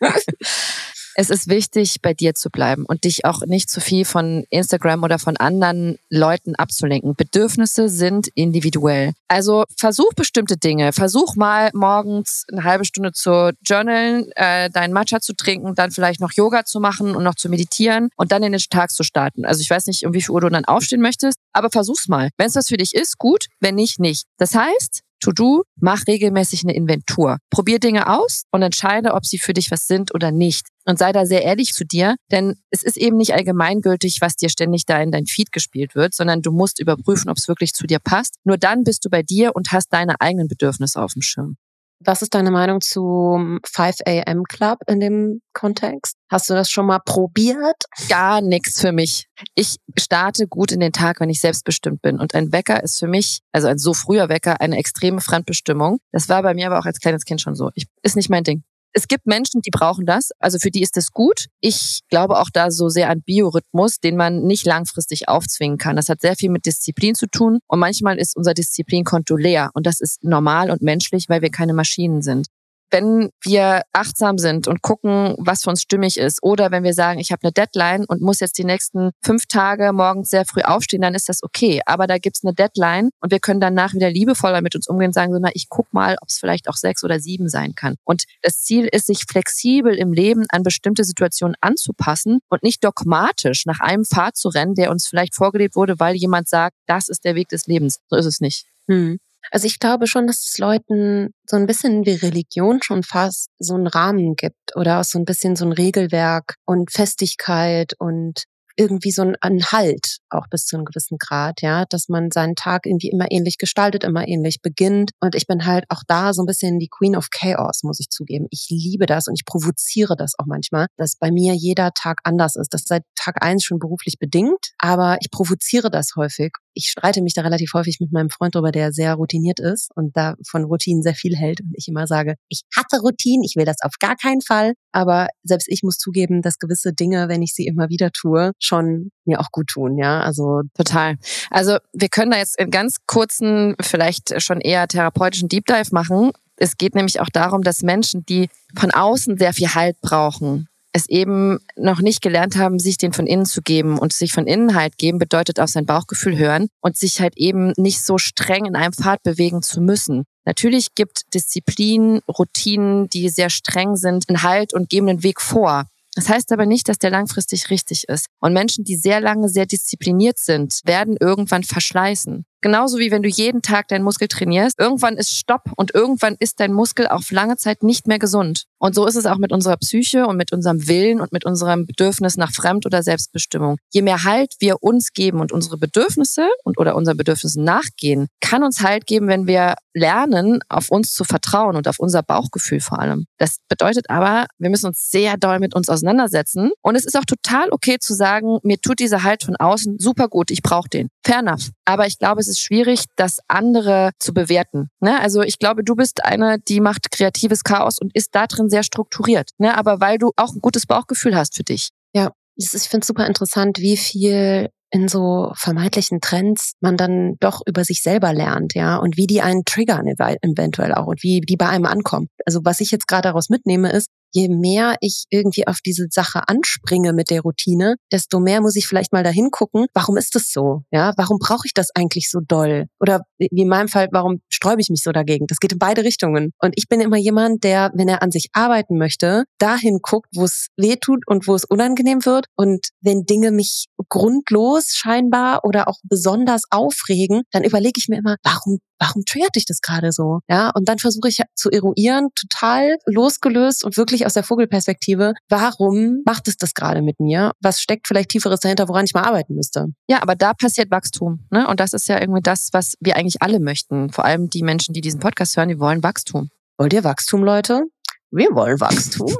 Es 1.14 1.30
ist 1.30 1.48
wichtig, 1.48 2.00
bei 2.02 2.14
dir 2.14 2.34
zu 2.34 2.50
bleiben 2.50 2.84
und 2.86 3.04
dich 3.04 3.24
auch 3.24 3.44
nicht 3.46 3.68
zu 3.68 3.80
viel 3.80 4.04
von 4.04 4.44
Instagram 4.50 5.02
oder 5.02 5.18
von 5.18 5.36
anderen 5.36 5.98
Leuten 6.08 6.54
abzulenken. 6.54 7.14
Bedürfnisse 7.14 7.88
sind 7.88 8.28
individuell. 8.34 9.12
Also 9.28 9.64
versuch 9.76 10.12
bestimmte 10.14 10.56
Dinge. 10.56 10.92
Versuch 10.92 11.36
mal 11.36 11.70
morgens 11.74 12.44
eine 12.50 12.64
halbe 12.64 12.84
Stunde 12.84 13.12
zu 13.12 13.52
journalen, 13.64 14.30
äh, 14.36 14.70
deinen 14.70 14.92
Matcha 14.92 15.20
zu 15.20 15.34
trinken, 15.34 15.74
dann 15.74 15.90
vielleicht 15.90 16.20
noch 16.20 16.32
Yoga 16.32 16.64
zu 16.64 16.80
machen 16.80 17.14
und 17.16 17.24
noch 17.24 17.34
zu 17.34 17.48
meditieren 17.48 18.10
und 18.16 18.32
dann 18.32 18.42
in 18.42 18.52
den 18.52 18.60
Tag 18.70 18.90
zu 18.90 19.02
starten. 19.02 19.44
Also 19.44 19.60
ich 19.62 19.70
weiß 19.70 19.86
nicht, 19.86 20.04
um 20.06 20.12
wie 20.12 20.22
viel 20.22 20.32
Uhr 20.32 20.40
du 20.40 20.48
dann 20.48 20.64
aufstehen 20.64 21.00
möchtest, 21.00 21.38
aber 21.52 21.70
versuch's 21.70 22.08
mal. 22.08 22.30
Wenn 22.36 22.46
es 22.46 22.54
das 22.54 22.68
für 22.68 22.76
dich 22.76 22.94
ist, 22.94 23.18
gut. 23.18 23.46
Wenn 23.60 23.74
nicht, 23.74 23.98
nicht. 23.98 24.26
Das 24.38 24.54
heißt, 24.54 25.02
To-Do, 25.20 25.62
mach 25.76 26.06
regelmäßig 26.06 26.64
eine 26.64 26.74
Inventur. 26.74 27.38
Probier 27.50 27.78
Dinge 27.78 28.08
aus 28.08 28.44
und 28.50 28.62
entscheide, 28.62 29.12
ob 29.14 29.24
sie 29.24 29.38
für 29.38 29.52
dich 29.52 29.70
was 29.70 29.86
sind 29.86 30.14
oder 30.14 30.32
nicht. 30.32 30.66
Und 30.86 30.98
sei 30.98 31.12
da 31.12 31.26
sehr 31.26 31.42
ehrlich 31.42 31.72
zu 31.72 31.84
dir, 31.84 32.16
denn 32.32 32.54
es 32.70 32.82
ist 32.82 32.96
eben 32.96 33.16
nicht 33.16 33.34
allgemeingültig, 33.34 34.18
was 34.20 34.36
dir 34.36 34.48
ständig 34.48 34.86
da 34.86 35.00
in 35.00 35.12
dein 35.12 35.26
Feed 35.26 35.52
gespielt 35.52 35.94
wird, 35.94 36.14
sondern 36.14 36.42
du 36.42 36.50
musst 36.50 36.80
überprüfen, 36.80 37.30
ob 37.30 37.36
es 37.36 37.48
wirklich 37.48 37.74
zu 37.74 37.86
dir 37.86 37.98
passt. 37.98 38.36
Nur 38.44 38.56
dann 38.56 38.82
bist 38.82 39.04
du 39.04 39.10
bei 39.10 39.22
dir 39.22 39.54
und 39.54 39.72
hast 39.72 39.92
deine 39.92 40.20
eigenen 40.20 40.48
Bedürfnisse 40.48 41.00
auf 41.00 41.12
dem 41.12 41.22
Schirm. 41.22 41.56
Was 42.02 42.22
ist 42.22 42.34
deine 42.34 42.50
Meinung 42.50 42.80
zum 42.80 43.60
5 43.64 43.96
a.m. 44.06 44.44
Club 44.44 44.78
in 44.86 45.00
dem 45.00 45.42
Kontext? 45.52 46.16
Hast 46.30 46.48
du 46.48 46.54
das 46.54 46.70
schon 46.70 46.86
mal 46.86 47.00
probiert? 47.04 47.84
Gar 48.08 48.40
nichts 48.40 48.80
für 48.80 48.92
mich. 48.92 49.26
Ich 49.54 49.76
starte 49.98 50.48
gut 50.48 50.72
in 50.72 50.80
den 50.80 50.92
Tag, 50.92 51.20
wenn 51.20 51.28
ich 51.28 51.42
selbstbestimmt 51.42 52.00
bin. 52.00 52.18
Und 52.18 52.34
ein 52.34 52.52
Wecker 52.52 52.82
ist 52.82 52.98
für 52.98 53.06
mich, 53.06 53.40
also 53.52 53.68
ein 53.68 53.76
so 53.76 53.92
früher 53.92 54.30
Wecker, 54.30 54.62
eine 54.62 54.78
extreme 54.78 55.20
Fremdbestimmung. 55.20 55.98
Das 56.10 56.30
war 56.30 56.42
bei 56.42 56.54
mir 56.54 56.68
aber 56.68 56.78
auch 56.78 56.86
als 56.86 57.00
kleines 57.00 57.26
Kind 57.26 57.42
schon 57.42 57.54
so. 57.54 57.70
Ich, 57.74 57.86
ist 58.02 58.16
nicht 58.16 58.30
mein 58.30 58.44
Ding. 58.44 58.64
Es 58.92 59.06
gibt 59.06 59.26
Menschen, 59.26 59.60
die 59.62 59.70
brauchen 59.70 60.04
das, 60.04 60.30
also 60.40 60.58
für 60.58 60.70
die 60.70 60.82
ist 60.82 60.96
das 60.96 61.12
gut. 61.12 61.46
Ich 61.60 62.00
glaube 62.08 62.38
auch 62.38 62.50
da 62.52 62.70
so 62.70 62.88
sehr 62.88 63.08
an 63.08 63.22
Biorhythmus, 63.22 64.00
den 64.00 64.16
man 64.16 64.42
nicht 64.42 64.66
langfristig 64.66 65.28
aufzwingen 65.28 65.78
kann. 65.78 65.96
Das 65.96 66.08
hat 66.08 66.20
sehr 66.20 66.34
viel 66.34 66.50
mit 66.50 66.66
Disziplin 66.66 67.14
zu 67.14 67.28
tun 67.28 67.60
und 67.68 67.78
manchmal 67.78 68.18
ist 68.18 68.36
unser 68.36 68.54
Disziplinkonto 68.54 69.36
leer 69.36 69.70
und 69.74 69.86
das 69.86 70.00
ist 70.00 70.24
normal 70.24 70.70
und 70.70 70.82
menschlich, 70.82 71.26
weil 71.28 71.42
wir 71.42 71.50
keine 71.50 71.72
Maschinen 71.72 72.22
sind 72.22 72.48
wenn 72.90 73.30
wir 73.42 73.82
achtsam 73.92 74.38
sind 74.38 74.68
und 74.68 74.82
gucken, 74.82 75.34
was 75.38 75.62
für 75.62 75.70
uns 75.70 75.82
stimmig 75.82 76.16
ist, 76.16 76.42
oder 76.42 76.70
wenn 76.70 76.84
wir 76.84 76.94
sagen, 76.94 77.20
ich 77.20 77.32
habe 77.32 77.42
eine 77.42 77.52
Deadline 77.52 78.04
und 78.06 78.20
muss 78.20 78.40
jetzt 78.40 78.58
die 78.58 78.64
nächsten 78.64 79.10
fünf 79.22 79.46
Tage 79.46 79.92
morgens 79.92 80.30
sehr 80.30 80.44
früh 80.44 80.62
aufstehen, 80.62 81.02
dann 81.02 81.14
ist 81.14 81.28
das 81.28 81.42
okay. 81.42 81.80
Aber 81.86 82.06
da 82.06 82.18
gibt's 82.18 82.44
eine 82.44 82.54
Deadline 82.54 83.10
und 83.20 83.30
wir 83.30 83.40
können 83.40 83.60
danach 83.60 83.94
wieder 83.94 84.10
liebevoller 84.10 84.60
mit 84.62 84.74
uns 84.74 84.88
umgehen 84.88 85.08
und 85.08 85.14
sagen, 85.14 85.32
so, 85.32 85.38
na, 85.40 85.50
ich 85.54 85.68
guck 85.68 85.92
mal, 85.92 86.16
ob 86.20 86.28
es 86.28 86.38
vielleicht 86.38 86.68
auch 86.68 86.76
sechs 86.76 87.04
oder 87.04 87.20
sieben 87.20 87.48
sein 87.48 87.74
kann. 87.74 87.96
Und 88.04 88.24
das 88.42 88.62
Ziel 88.62 88.88
ist, 88.90 89.06
sich 89.06 89.24
flexibel 89.28 89.94
im 89.94 90.12
Leben 90.12 90.46
an 90.50 90.62
bestimmte 90.62 91.04
Situationen 91.04 91.56
anzupassen 91.60 92.40
und 92.48 92.62
nicht 92.62 92.84
dogmatisch 92.84 93.66
nach 93.66 93.80
einem 93.80 94.04
Pfad 94.04 94.36
zu 94.36 94.48
rennen, 94.48 94.74
der 94.74 94.90
uns 94.90 95.06
vielleicht 95.06 95.34
vorgelebt 95.34 95.76
wurde, 95.76 95.98
weil 96.00 96.16
jemand 96.16 96.48
sagt, 96.48 96.76
das 96.86 97.08
ist 97.08 97.24
der 97.24 97.34
Weg 97.34 97.48
des 97.48 97.66
Lebens. 97.66 98.00
So 98.08 98.16
ist 98.16 98.26
es 98.26 98.40
nicht. 98.40 98.66
Hm. 98.88 99.18
Also 99.50 99.66
ich 99.66 99.78
glaube 99.78 100.06
schon, 100.06 100.26
dass 100.26 100.46
es 100.48 100.58
Leuten 100.58 101.30
so 101.46 101.56
ein 101.56 101.66
bisschen 101.66 102.06
wie 102.06 102.14
Religion 102.14 102.80
schon 102.82 103.02
fast 103.02 103.48
so 103.58 103.74
einen 103.74 103.86
Rahmen 103.86 104.36
gibt 104.36 104.76
oder 104.76 105.00
auch 105.00 105.04
so 105.04 105.18
ein 105.18 105.24
bisschen 105.24 105.56
so 105.56 105.64
ein 105.64 105.72
Regelwerk 105.72 106.54
und 106.66 106.92
Festigkeit 106.92 107.94
und 107.98 108.44
irgendwie 108.80 109.10
so 109.10 109.30
ein 109.40 109.62
Halt, 109.72 110.18
auch 110.30 110.46
bis 110.48 110.64
zu 110.64 110.76
einem 110.76 110.86
gewissen 110.86 111.18
Grad, 111.18 111.60
ja, 111.60 111.84
dass 111.84 112.08
man 112.08 112.30
seinen 112.30 112.54
Tag 112.54 112.86
irgendwie 112.86 113.10
immer 113.10 113.26
ähnlich 113.30 113.58
gestaltet, 113.58 114.04
immer 114.04 114.26
ähnlich 114.26 114.62
beginnt. 114.62 115.10
Und 115.20 115.34
ich 115.34 115.46
bin 115.46 115.66
halt 115.66 115.84
auch 115.90 116.02
da 116.08 116.32
so 116.32 116.42
ein 116.42 116.46
bisschen 116.46 116.78
die 116.78 116.88
Queen 116.88 117.14
of 117.14 117.28
Chaos, 117.30 117.82
muss 117.82 118.00
ich 118.00 118.08
zugeben. 118.08 118.46
Ich 118.50 118.68
liebe 118.70 119.04
das 119.04 119.26
und 119.28 119.34
ich 119.34 119.44
provoziere 119.44 120.16
das 120.16 120.32
auch 120.38 120.46
manchmal, 120.46 120.86
dass 120.96 121.16
bei 121.16 121.30
mir 121.30 121.54
jeder 121.54 121.90
Tag 121.92 122.20
anders 122.24 122.56
ist. 122.56 122.72
Das 122.72 122.82
ist 122.82 122.88
seit 122.88 123.02
Tag 123.16 123.42
eins 123.42 123.64
schon 123.64 123.78
beruflich 123.78 124.18
bedingt, 124.18 124.70
aber 124.78 125.18
ich 125.20 125.30
provoziere 125.30 125.90
das 125.90 126.12
häufig. 126.16 126.52
Ich 126.74 126.86
streite 126.86 127.22
mich 127.22 127.34
da 127.34 127.42
relativ 127.42 127.72
häufig 127.74 127.98
mit 128.00 128.12
meinem 128.12 128.30
Freund 128.30 128.54
drüber, 128.54 128.72
der 128.72 128.92
sehr 128.92 129.14
routiniert 129.14 129.60
ist 129.60 129.90
und 129.94 130.16
da 130.16 130.34
von 130.48 130.64
Routinen 130.64 131.02
sehr 131.02 131.14
viel 131.14 131.36
hält. 131.36 131.60
Und 131.60 131.72
ich 131.74 131.88
immer 131.88 132.06
sage, 132.06 132.34
ich 132.48 132.62
hatte 132.74 133.00
Routinen, 133.00 133.44
ich 133.44 133.56
will 133.56 133.64
das 133.64 133.76
auf 133.82 133.94
gar 133.98 134.16
keinen 134.16 134.40
Fall. 134.40 134.74
Aber 134.92 135.28
selbst 135.42 135.68
ich 135.68 135.82
muss 135.82 135.96
zugeben, 135.96 136.42
dass 136.42 136.58
gewisse 136.58 136.92
Dinge, 136.92 137.28
wenn 137.28 137.42
ich 137.42 137.54
sie 137.54 137.66
immer 137.66 137.88
wieder 137.88 138.10
tue, 138.10 138.52
schon 138.58 139.10
mir 139.24 139.40
auch 139.40 139.50
gut 139.52 139.68
tun, 139.68 139.98
ja. 139.98 140.20
Also 140.20 140.62
total. 140.74 141.16
Also 141.50 141.78
wir 141.92 142.08
können 142.08 142.30
da 142.30 142.38
jetzt 142.38 142.58
in 142.58 142.70
ganz 142.70 142.96
kurzen, 143.06 143.74
vielleicht 143.80 144.40
schon 144.42 144.60
eher 144.60 144.88
therapeutischen 144.88 145.48
Deep 145.48 145.66
Dive 145.66 145.92
machen. 145.92 146.32
Es 146.56 146.76
geht 146.76 146.94
nämlich 146.94 147.20
auch 147.20 147.30
darum, 147.30 147.62
dass 147.62 147.82
Menschen, 147.82 148.24
die 148.26 148.48
von 148.76 148.90
außen 148.90 149.38
sehr 149.38 149.54
viel 149.54 149.74
Halt 149.74 150.00
brauchen, 150.02 150.68
es 150.92 151.08
eben 151.08 151.58
noch 151.76 152.00
nicht 152.00 152.20
gelernt 152.20 152.56
haben, 152.56 152.78
sich 152.78 152.98
den 152.98 153.12
von 153.12 153.26
innen 153.26 153.46
zu 153.46 153.62
geben. 153.62 153.98
Und 153.98 154.12
sich 154.12 154.32
von 154.32 154.46
innen 154.46 154.74
halt 154.74 154.98
geben 154.98 155.18
bedeutet 155.18 155.60
auf 155.60 155.70
sein 155.70 155.86
Bauchgefühl 155.86 156.36
hören 156.36 156.68
und 156.80 156.96
sich 156.96 157.20
halt 157.20 157.36
eben 157.36 157.72
nicht 157.76 158.04
so 158.04 158.18
streng 158.18 158.64
in 158.64 158.76
einem 158.76 158.92
Pfad 158.92 159.22
bewegen 159.22 159.62
zu 159.62 159.80
müssen. 159.80 160.24
Natürlich 160.44 160.94
gibt 160.94 161.32
Disziplin, 161.34 162.20
Routinen, 162.26 163.08
die 163.08 163.28
sehr 163.28 163.50
streng 163.50 163.96
sind, 163.96 164.28
einen 164.28 164.42
Halt 164.42 164.74
und 164.74 164.88
geben 164.88 165.06
den 165.06 165.22
Weg 165.22 165.40
vor. 165.40 165.86
Das 166.14 166.28
heißt 166.28 166.50
aber 166.52 166.66
nicht, 166.66 166.88
dass 166.88 166.98
der 166.98 167.10
langfristig 167.10 167.70
richtig 167.70 168.08
ist. 168.08 168.26
Und 168.40 168.52
Menschen, 168.52 168.84
die 168.84 168.96
sehr 168.96 169.20
lange 169.20 169.48
sehr 169.48 169.66
diszipliniert 169.66 170.38
sind, 170.38 170.80
werden 170.84 171.16
irgendwann 171.20 171.62
verschleißen. 171.62 172.44
Genauso 172.60 172.98
wie 172.98 173.10
wenn 173.10 173.22
du 173.22 173.28
jeden 173.28 173.62
Tag 173.62 173.88
deinen 173.88 174.04
Muskel 174.04 174.28
trainierst. 174.28 174.78
Irgendwann 174.78 175.16
ist 175.16 175.32
Stopp 175.36 175.72
und 175.76 175.94
irgendwann 175.94 176.36
ist 176.38 176.60
dein 176.60 176.72
Muskel 176.72 177.06
auf 177.06 177.30
lange 177.30 177.56
Zeit 177.56 177.82
nicht 177.82 178.06
mehr 178.06 178.18
gesund. 178.18 178.64
Und 178.78 178.94
so 178.94 179.06
ist 179.06 179.16
es 179.16 179.26
auch 179.26 179.38
mit 179.38 179.52
unserer 179.52 179.76
Psyche 179.76 180.26
und 180.26 180.36
mit 180.36 180.52
unserem 180.52 180.88
Willen 180.88 181.20
und 181.20 181.32
mit 181.32 181.44
unserem 181.44 181.86
Bedürfnis 181.86 182.36
nach 182.36 182.52
Fremd- 182.52 182.86
oder 182.86 183.02
Selbstbestimmung. 183.02 183.76
Je 183.92 184.02
mehr 184.02 184.24
Halt 184.24 184.54
wir 184.58 184.82
uns 184.82 185.12
geben 185.12 185.40
und 185.40 185.52
unsere 185.52 185.76
Bedürfnisse 185.76 186.48
und 186.64 186.78
oder 186.78 186.96
unseren 186.96 187.16
Bedürfnissen 187.16 187.64
nachgehen, 187.64 188.28
kann 188.40 188.62
uns 188.62 188.82
Halt 188.82 189.06
geben, 189.06 189.28
wenn 189.28 189.46
wir 189.46 189.74
lernen, 189.94 190.60
auf 190.68 190.90
uns 190.90 191.12
zu 191.12 191.24
vertrauen 191.24 191.76
und 191.76 191.88
auf 191.88 191.98
unser 191.98 192.22
Bauchgefühl 192.22 192.80
vor 192.80 193.00
allem. 193.00 193.26
Das 193.38 193.56
bedeutet 193.68 194.08
aber, 194.08 194.46
wir 194.58 194.70
müssen 194.70 194.86
uns 194.86 195.10
sehr 195.10 195.36
doll 195.36 195.58
mit 195.58 195.74
uns 195.74 195.88
auseinandersetzen. 195.88 196.72
Und 196.82 196.94
es 196.94 197.04
ist 197.04 197.18
auch 197.18 197.24
total 197.24 197.70
okay 197.70 197.98
zu 197.98 198.14
sagen, 198.14 198.58
mir 198.62 198.80
tut 198.80 199.00
dieser 199.00 199.22
Halt 199.22 199.42
von 199.44 199.56
außen 199.56 199.98
super 199.98 200.28
gut, 200.28 200.50
ich 200.50 200.62
brauche 200.62 200.88
den. 200.88 201.08
Fair 201.24 201.40
enough. 201.40 201.70
Aber 201.84 202.06
ich 202.06 202.18
glaube, 202.18 202.40
es 202.40 202.48
ist 202.50 202.60
schwierig, 202.60 203.04
das 203.16 203.38
andere 203.48 204.10
zu 204.18 204.34
bewerten. 204.34 204.90
Ne? 205.00 205.18
Also 205.20 205.42
ich 205.42 205.58
glaube, 205.58 205.82
du 205.84 205.94
bist 205.94 206.24
eine, 206.24 206.58
die 206.58 206.80
macht 206.80 207.10
kreatives 207.10 207.64
Chaos 207.64 207.98
und 207.98 208.14
ist 208.14 208.34
da 208.34 208.46
drin 208.46 208.68
sehr 208.68 208.82
strukturiert. 208.82 209.50
Ne? 209.58 209.76
Aber 209.76 210.00
weil 210.00 210.18
du 210.18 210.32
auch 210.36 210.52
ein 210.52 210.60
gutes 210.60 210.86
Bauchgefühl 210.86 211.34
hast 211.34 211.56
für 211.56 211.64
dich. 211.64 211.90
Ja, 212.14 212.32
ich 212.56 212.68
finde 212.68 213.00
es 213.00 213.06
super 213.06 213.26
interessant, 213.26 213.78
wie 213.78 213.96
viel 213.96 214.68
in 214.90 215.08
so 215.08 215.52
vermeintlichen 215.56 216.20
Trends 216.20 216.72
man 216.80 216.96
dann 216.96 217.36
doch 217.40 217.60
über 217.66 217.84
sich 217.84 218.02
selber 218.02 218.32
lernt, 218.32 218.74
ja, 218.74 218.96
und 218.96 219.16
wie 219.16 219.26
die 219.26 219.40
einen 219.40 219.64
triggern 219.64 220.06
eventuell 220.06 220.94
auch 220.94 221.06
und 221.06 221.22
wie 221.22 221.40
die 221.40 221.56
bei 221.56 221.68
einem 221.68 221.86
ankommen. 221.86 222.28
Also 222.46 222.60
was 222.64 222.80
ich 222.80 222.90
jetzt 222.90 223.06
gerade 223.06 223.28
daraus 223.28 223.48
mitnehme, 223.48 223.90
ist, 223.90 224.08
je 224.32 224.48
mehr 224.48 224.96
ich 225.00 225.24
irgendwie 225.30 225.66
auf 225.66 225.78
diese 225.84 226.06
Sache 226.10 226.42
anspringe 226.46 227.12
mit 227.12 227.30
der 227.30 227.42
Routine, 227.42 227.96
desto 228.12 228.40
mehr 228.40 228.60
muss 228.60 228.76
ich 228.76 228.86
vielleicht 228.86 229.12
mal 229.12 229.24
dahin 229.24 229.50
gucken, 229.50 229.86
warum 229.94 230.16
ist 230.16 230.34
das 230.34 230.52
so? 230.52 230.82
Ja, 230.90 231.12
warum 231.16 231.38
brauche 231.38 231.66
ich 231.66 231.74
das 231.74 231.88
eigentlich 231.94 232.30
so 232.30 232.40
doll? 232.40 232.86
Oder 233.00 233.22
wie 233.38 233.48
in 233.50 233.68
meinem 233.68 233.88
Fall, 233.88 234.08
warum 234.12 234.40
sträube 234.48 234.80
ich 234.80 234.88
mich 234.90 235.02
so 235.02 235.12
dagegen? 235.12 235.46
Das 235.46 235.58
geht 235.58 235.72
in 235.72 235.78
beide 235.78 236.04
Richtungen. 236.04 236.52
Und 236.60 236.74
ich 236.76 236.88
bin 236.88 237.00
immer 237.00 237.16
jemand, 237.16 237.64
der, 237.64 237.90
wenn 237.94 238.08
er 238.08 238.22
an 238.22 238.30
sich 238.30 238.48
arbeiten 238.52 238.98
möchte, 238.98 239.44
dahin 239.58 239.98
guckt, 240.02 240.28
wo 240.34 240.44
es 240.44 240.68
weh 240.76 240.96
tut 240.96 241.26
und 241.26 241.46
wo 241.46 241.54
es 241.54 241.64
unangenehm 241.64 242.24
wird. 242.24 242.46
Und 242.56 242.88
wenn 243.00 243.24
Dinge 243.24 243.50
mich 243.50 243.86
grundlos 244.08 244.79
scheinbar 244.88 245.64
oder 245.64 245.88
auch 245.88 245.98
besonders 246.04 246.62
aufregen, 246.70 247.42
dann 247.52 247.64
überlege 247.64 247.98
ich 247.98 248.08
mir 248.08 248.18
immer, 248.18 248.36
warum 248.42 248.78
warum 249.00 249.24
triggert 249.24 249.56
dich 249.56 249.64
das 249.64 249.80
gerade 249.80 250.12
so? 250.12 250.40
Ja, 250.48 250.70
und 250.70 250.88
dann 250.88 250.98
versuche 250.98 251.28
ich 251.28 251.40
zu 251.54 251.70
eruieren, 251.70 252.28
total 252.34 252.98
losgelöst 253.06 253.82
und 253.82 253.96
wirklich 253.96 254.26
aus 254.26 254.34
der 254.34 254.44
Vogelperspektive, 254.44 255.32
warum 255.48 256.22
macht 256.24 256.46
es 256.46 256.56
das 256.56 256.74
gerade 256.74 257.02
mit 257.02 257.18
mir? 257.18 257.52
Was 257.60 257.80
steckt 257.80 258.06
vielleicht 258.06 258.28
tieferes 258.28 258.60
dahinter, 258.60 258.88
woran 258.88 259.06
ich 259.06 259.14
mal 259.14 259.24
arbeiten 259.24 259.54
müsste? 259.54 259.86
Ja, 260.08 260.22
aber 260.22 260.36
da 260.36 260.52
passiert 260.52 260.90
Wachstum, 260.90 261.46
ne? 261.50 261.66
Und 261.66 261.80
das 261.80 261.94
ist 261.94 262.08
ja 262.08 262.20
irgendwie 262.20 262.42
das, 262.42 262.68
was 262.72 262.94
wir 263.00 263.16
eigentlich 263.16 263.42
alle 263.42 263.58
möchten. 263.58 264.10
Vor 264.10 264.24
allem 264.24 264.50
die 264.50 264.62
Menschen, 264.62 264.92
die 264.92 265.00
diesen 265.00 265.20
Podcast 265.20 265.56
hören, 265.56 265.70
die 265.70 265.80
wollen 265.80 266.02
Wachstum. 266.02 266.50
Wollt 266.76 266.92
ihr 266.92 267.04
Wachstum, 267.04 267.42
Leute? 267.42 267.84
Wir 268.30 268.48
wollen 268.54 268.78
Wachstum. 268.78 269.26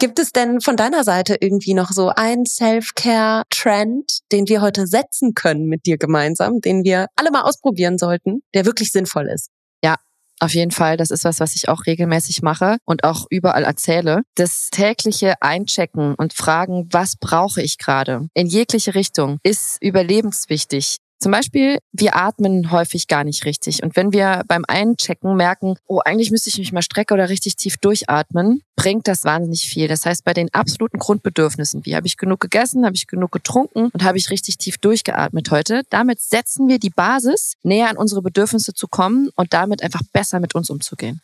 Gibt 0.00 0.18
es 0.18 0.32
denn 0.32 0.62
von 0.62 0.76
deiner 0.76 1.04
Seite 1.04 1.36
irgendwie 1.38 1.74
noch 1.74 1.90
so 1.90 2.08
einen 2.08 2.46
Self-Care-Trend, 2.46 4.20
den 4.32 4.48
wir 4.48 4.62
heute 4.62 4.86
setzen 4.86 5.34
können 5.34 5.66
mit 5.66 5.84
dir 5.84 5.98
gemeinsam, 5.98 6.62
den 6.62 6.84
wir 6.84 7.08
alle 7.16 7.30
mal 7.30 7.42
ausprobieren 7.42 7.98
sollten, 7.98 8.40
der 8.54 8.64
wirklich 8.64 8.92
sinnvoll 8.92 9.28
ist? 9.28 9.50
Ja, 9.84 9.96
Auf 10.42 10.54
jeden 10.54 10.70
Fall, 10.70 10.96
das 10.96 11.10
ist 11.10 11.24
was, 11.24 11.38
was 11.38 11.54
ich 11.54 11.68
auch 11.68 11.84
regelmäßig 11.86 12.40
mache 12.40 12.78
und 12.86 13.04
auch 13.04 13.26
überall 13.28 13.64
erzähle. 13.64 14.22
Das 14.36 14.70
tägliche 14.70 15.34
Einchecken 15.42 16.14
und 16.14 16.32
fragen, 16.32 16.88
was 16.90 17.16
brauche 17.16 17.60
ich 17.60 17.76
gerade 17.76 18.28
in 18.32 18.46
jegliche 18.46 18.94
Richtung, 18.94 19.38
ist 19.42 19.76
überlebenswichtig. 19.82 20.96
Zum 21.22 21.32
Beispiel, 21.32 21.80
wir 21.92 22.16
atmen 22.16 22.70
häufig 22.70 23.06
gar 23.06 23.24
nicht 23.24 23.44
richtig. 23.44 23.82
Und 23.82 23.94
wenn 23.94 24.10
wir 24.10 24.42
beim 24.48 24.64
Einchecken 24.66 25.36
merken, 25.36 25.76
oh, 25.86 26.00
eigentlich 26.02 26.30
müsste 26.30 26.48
ich 26.48 26.56
mich 26.56 26.72
mal 26.72 26.80
strecken 26.80 27.12
oder 27.12 27.28
richtig 27.28 27.56
tief 27.56 27.76
durchatmen, 27.76 28.62
bringt 28.74 29.06
das 29.06 29.24
wahnsinnig 29.24 29.68
viel. 29.68 29.86
Das 29.86 30.06
heißt, 30.06 30.24
bei 30.24 30.32
den 30.32 30.52
absoluten 30.54 30.98
Grundbedürfnissen, 30.98 31.84
wie 31.84 31.94
habe 31.94 32.06
ich 32.06 32.16
genug 32.16 32.40
gegessen, 32.40 32.86
habe 32.86 32.96
ich 32.96 33.06
genug 33.06 33.32
getrunken 33.32 33.90
und 33.92 34.02
habe 34.02 34.16
ich 34.16 34.30
richtig 34.30 34.56
tief 34.56 34.78
durchgeatmet 34.78 35.50
heute, 35.50 35.82
damit 35.90 36.20
setzen 36.22 36.68
wir 36.68 36.78
die 36.78 36.88
Basis, 36.88 37.56
näher 37.62 37.90
an 37.90 37.98
unsere 37.98 38.22
Bedürfnisse 38.22 38.72
zu 38.72 38.88
kommen 38.88 39.28
und 39.36 39.52
damit 39.52 39.82
einfach 39.82 40.00
besser 40.14 40.40
mit 40.40 40.54
uns 40.54 40.70
umzugehen. 40.70 41.20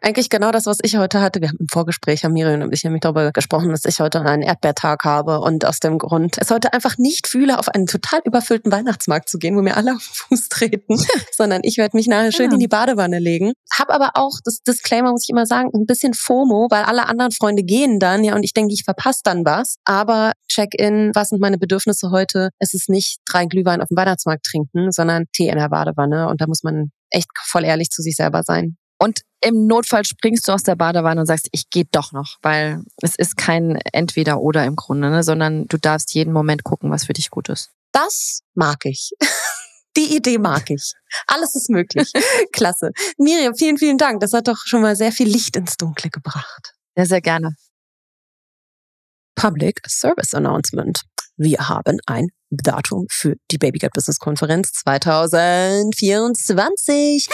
Eigentlich 0.00 0.30
genau 0.30 0.50
das, 0.50 0.66
was 0.66 0.78
ich 0.82 0.96
heute 0.96 1.20
hatte. 1.20 1.40
Wir 1.40 1.48
haben 1.48 1.58
im 1.58 1.68
Vorgespräch, 1.68 2.24
haben 2.24 2.32
Miriam 2.32 2.62
und 2.62 2.72
ich 2.72 2.84
nämlich 2.84 3.00
darüber 3.00 3.30
gesprochen, 3.32 3.70
dass 3.70 3.84
ich 3.84 4.00
heute 4.00 4.20
einen 4.20 4.42
Erdbeertag 4.42 5.04
habe 5.04 5.40
und 5.40 5.64
aus 5.64 5.80
dem 5.80 5.98
Grund 5.98 6.36
es 6.38 6.50
heute 6.50 6.72
einfach 6.72 6.98
nicht 6.98 7.26
fühle, 7.26 7.58
auf 7.58 7.68
einen 7.68 7.86
total 7.86 8.20
überfüllten 8.24 8.72
Weihnachtsmarkt 8.72 9.28
zu 9.28 9.38
gehen, 9.38 9.56
wo 9.56 9.62
mir 9.62 9.76
alle 9.76 9.94
auf 9.94 10.02
den 10.02 10.36
Fuß 10.36 10.48
treten, 10.48 10.96
sondern 11.36 11.60
ich 11.64 11.76
werde 11.76 11.96
mich 11.96 12.06
nachher 12.06 12.32
schön 12.32 12.46
ja. 12.46 12.54
in 12.54 12.60
die 12.60 12.68
Badewanne 12.68 13.18
legen. 13.18 13.52
Hab 13.72 13.90
aber 13.90 14.12
auch, 14.14 14.38
das 14.44 14.62
Disclaimer 14.62 15.10
muss 15.10 15.24
ich 15.24 15.30
immer 15.30 15.46
sagen, 15.46 15.70
ein 15.74 15.86
bisschen 15.86 16.14
FOMO, 16.14 16.68
weil 16.70 16.84
alle 16.84 17.06
anderen 17.06 17.32
Freunde 17.32 17.62
gehen 17.62 17.98
dann, 17.98 18.24
ja, 18.24 18.34
und 18.34 18.44
ich 18.44 18.54
denke, 18.54 18.72
ich 18.72 18.84
verpasse 18.84 19.20
dann 19.24 19.44
was. 19.44 19.76
Aber 19.84 20.32
Check-in, 20.48 21.12
was 21.14 21.28
sind 21.28 21.40
meine 21.40 21.58
Bedürfnisse 21.58 22.10
heute? 22.10 22.50
Es 22.58 22.74
ist 22.74 22.88
nicht 22.88 23.18
drei 23.26 23.46
Glühwein 23.46 23.80
auf 23.80 23.88
dem 23.88 23.96
Weihnachtsmarkt 23.96 24.44
trinken, 24.44 24.90
sondern 24.90 25.24
Tee 25.32 25.48
in 25.48 25.56
der 25.56 25.68
Badewanne. 25.68 26.28
Und 26.28 26.40
da 26.40 26.46
muss 26.46 26.62
man 26.62 26.90
echt 27.10 27.28
voll 27.44 27.64
ehrlich 27.64 27.90
zu 27.90 28.02
sich 28.02 28.16
selber 28.16 28.42
sein. 28.42 28.76
Und 28.98 29.20
im 29.42 29.66
Notfall 29.66 30.04
springst 30.04 30.48
du 30.48 30.52
aus 30.52 30.62
der 30.62 30.76
Badewanne 30.76 31.20
und 31.20 31.26
sagst, 31.26 31.48
ich 31.52 31.68
gehe 31.70 31.84
doch 31.90 32.12
noch, 32.12 32.38
weil 32.42 32.82
es 33.02 33.16
ist 33.16 33.36
kein 33.36 33.76
Entweder-Oder 33.92 34.64
im 34.64 34.76
Grunde, 34.76 35.10
ne? 35.10 35.22
sondern 35.22 35.66
du 35.66 35.76
darfst 35.78 36.14
jeden 36.14 36.32
Moment 36.32 36.64
gucken, 36.64 36.90
was 36.90 37.04
für 37.06 37.12
dich 37.12 37.30
gut 37.30 37.48
ist. 37.48 37.70
Das 37.92 38.42
mag 38.54 38.84
ich. 38.84 39.12
Die 39.96 40.16
Idee 40.16 40.38
mag 40.38 40.70
ich. 40.70 40.94
Alles 41.26 41.54
ist 41.54 41.68
möglich. 41.68 42.10
Klasse. 42.52 42.92
Miriam, 43.18 43.54
vielen, 43.54 43.76
vielen 43.76 43.98
Dank. 43.98 44.20
Das 44.20 44.32
hat 44.32 44.48
doch 44.48 44.56
schon 44.64 44.80
mal 44.80 44.96
sehr 44.96 45.12
viel 45.12 45.28
Licht 45.28 45.54
ins 45.56 45.76
Dunkle 45.76 46.08
gebracht. 46.08 46.72
Ja, 46.96 47.04
sehr 47.04 47.20
gerne. 47.20 47.54
Public 49.34 49.82
Service 49.86 50.32
Announcement. 50.32 51.02
Wir 51.36 51.68
haben 51.68 51.98
ein 52.06 52.28
Datum 52.50 53.06
für 53.10 53.36
die 53.50 53.58
Babygut 53.58 53.92
Business 53.92 54.18
Konferenz 54.18 54.72
2024. 54.72 57.28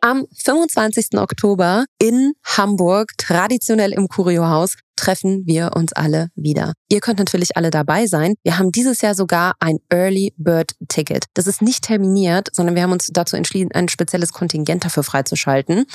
Am 0.00 0.26
25. 0.44 1.18
Oktober 1.18 1.84
in 1.98 2.32
Hamburg, 2.44 3.10
traditionell 3.18 3.92
im 3.92 4.06
Kuriohaus, 4.06 4.76
treffen 4.94 5.46
wir 5.46 5.70
uns 5.74 5.92
alle 5.92 6.28
wieder. 6.34 6.72
Ihr 6.88 7.00
könnt 7.00 7.18
natürlich 7.18 7.56
alle 7.56 7.70
dabei 7.70 8.06
sein. 8.06 8.34
Wir 8.42 8.58
haben 8.58 8.72
dieses 8.72 9.00
Jahr 9.00 9.14
sogar 9.14 9.54
ein 9.60 9.78
Early 9.90 10.34
Bird 10.36 10.72
Ticket. 10.88 11.24
Das 11.34 11.46
ist 11.46 11.62
nicht 11.62 11.84
terminiert, 11.84 12.48
sondern 12.52 12.74
wir 12.74 12.82
haben 12.82 12.92
uns 12.92 13.08
dazu 13.12 13.36
entschieden, 13.36 13.70
ein 13.72 13.88
spezielles 13.88 14.32
Kontingent 14.32 14.84
dafür 14.84 15.02
freizuschalten. 15.02 15.86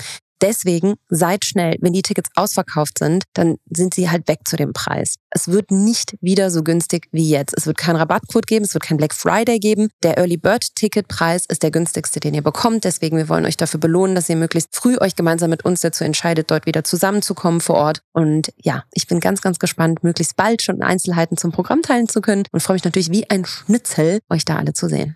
Deswegen 0.43 0.95
seid 1.07 1.45
schnell. 1.45 1.77
Wenn 1.79 1.93
die 1.93 2.01
Tickets 2.01 2.29
ausverkauft 2.35 2.99
sind, 2.99 3.23
dann 3.33 3.55
sind 3.73 3.93
sie 3.93 4.09
halt 4.09 4.27
weg 4.27 4.39
zu 4.45 4.57
dem 4.57 4.73
Preis. 4.73 5.15
Es 5.29 5.47
wird 5.47 5.71
nicht 5.71 6.17
wieder 6.19 6.51
so 6.51 6.63
günstig 6.63 7.07
wie 7.13 7.29
jetzt. 7.29 7.57
Es 7.57 7.65
wird 7.65 7.77
keinen 7.77 7.95
Rabattcode 7.95 8.45
geben, 8.45 8.65
es 8.65 8.73
wird 8.73 8.83
kein 8.83 8.97
Black 8.97 9.13
Friday 9.13 9.57
geben. 9.59 9.87
Der 10.03 10.17
Early 10.17 10.35
Bird 10.35 10.75
Ticketpreis 10.75 11.45
ist 11.45 11.63
der 11.63 11.71
günstigste, 11.71 12.19
den 12.19 12.33
ihr 12.33 12.41
bekommt. 12.41 12.83
Deswegen, 12.83 13.15
wir 13.15 13.29
wollen 13.29 13.45
euch 13.45 13.55
dafür 13.55 13.79
belohnen, 13.79 14.15
dass 14.15 14.27
ihr 14.27 14.35
möglichst 14.35 14.75
früh 14.75 14.97
euch 14.97 15.15
gemeinsam 15.15 15.49
mit 15.49 15.63
uns 15.63 15.79
dazu 15.79 16.03
entscheidet, 16.03 16.51
dort 16.51 16.65
wieder 16.65 16.83
zusammenzukommen 16.83 17.61
vor 17.61 17.77
Ort. 17.77 18.01
Und 18.11 18.51
ja, 18.61 18.83
ich 18.91 19.07
bin 19.07 19.21
ganz, 19.21 19.41
ganz 19.41 19.59
gespannt, 19.59 20.03
möglichst 20.03 20.35
bald 20.35 20.61
schon 20.61 20.81
Einzelheiten 20.81 21.37
zum 21.37 21.53
Programm 21.53 21.83
teilen 21.83 22.09
zu 22.09 22.19
können 22.19 22.43
und 22.51 22.59
freue 22.59 22.75
mich 22.75 22.83
natürlich 22.83 23.11
wie 23.11 23.29
ein 23.29 23.45
Schnitzel, 23.45 24.19
euch 24.29 24.43
da 24.43 24.57
alle 24.57 24.73
zu 24.73 24.89
sehen. 24.89 25.15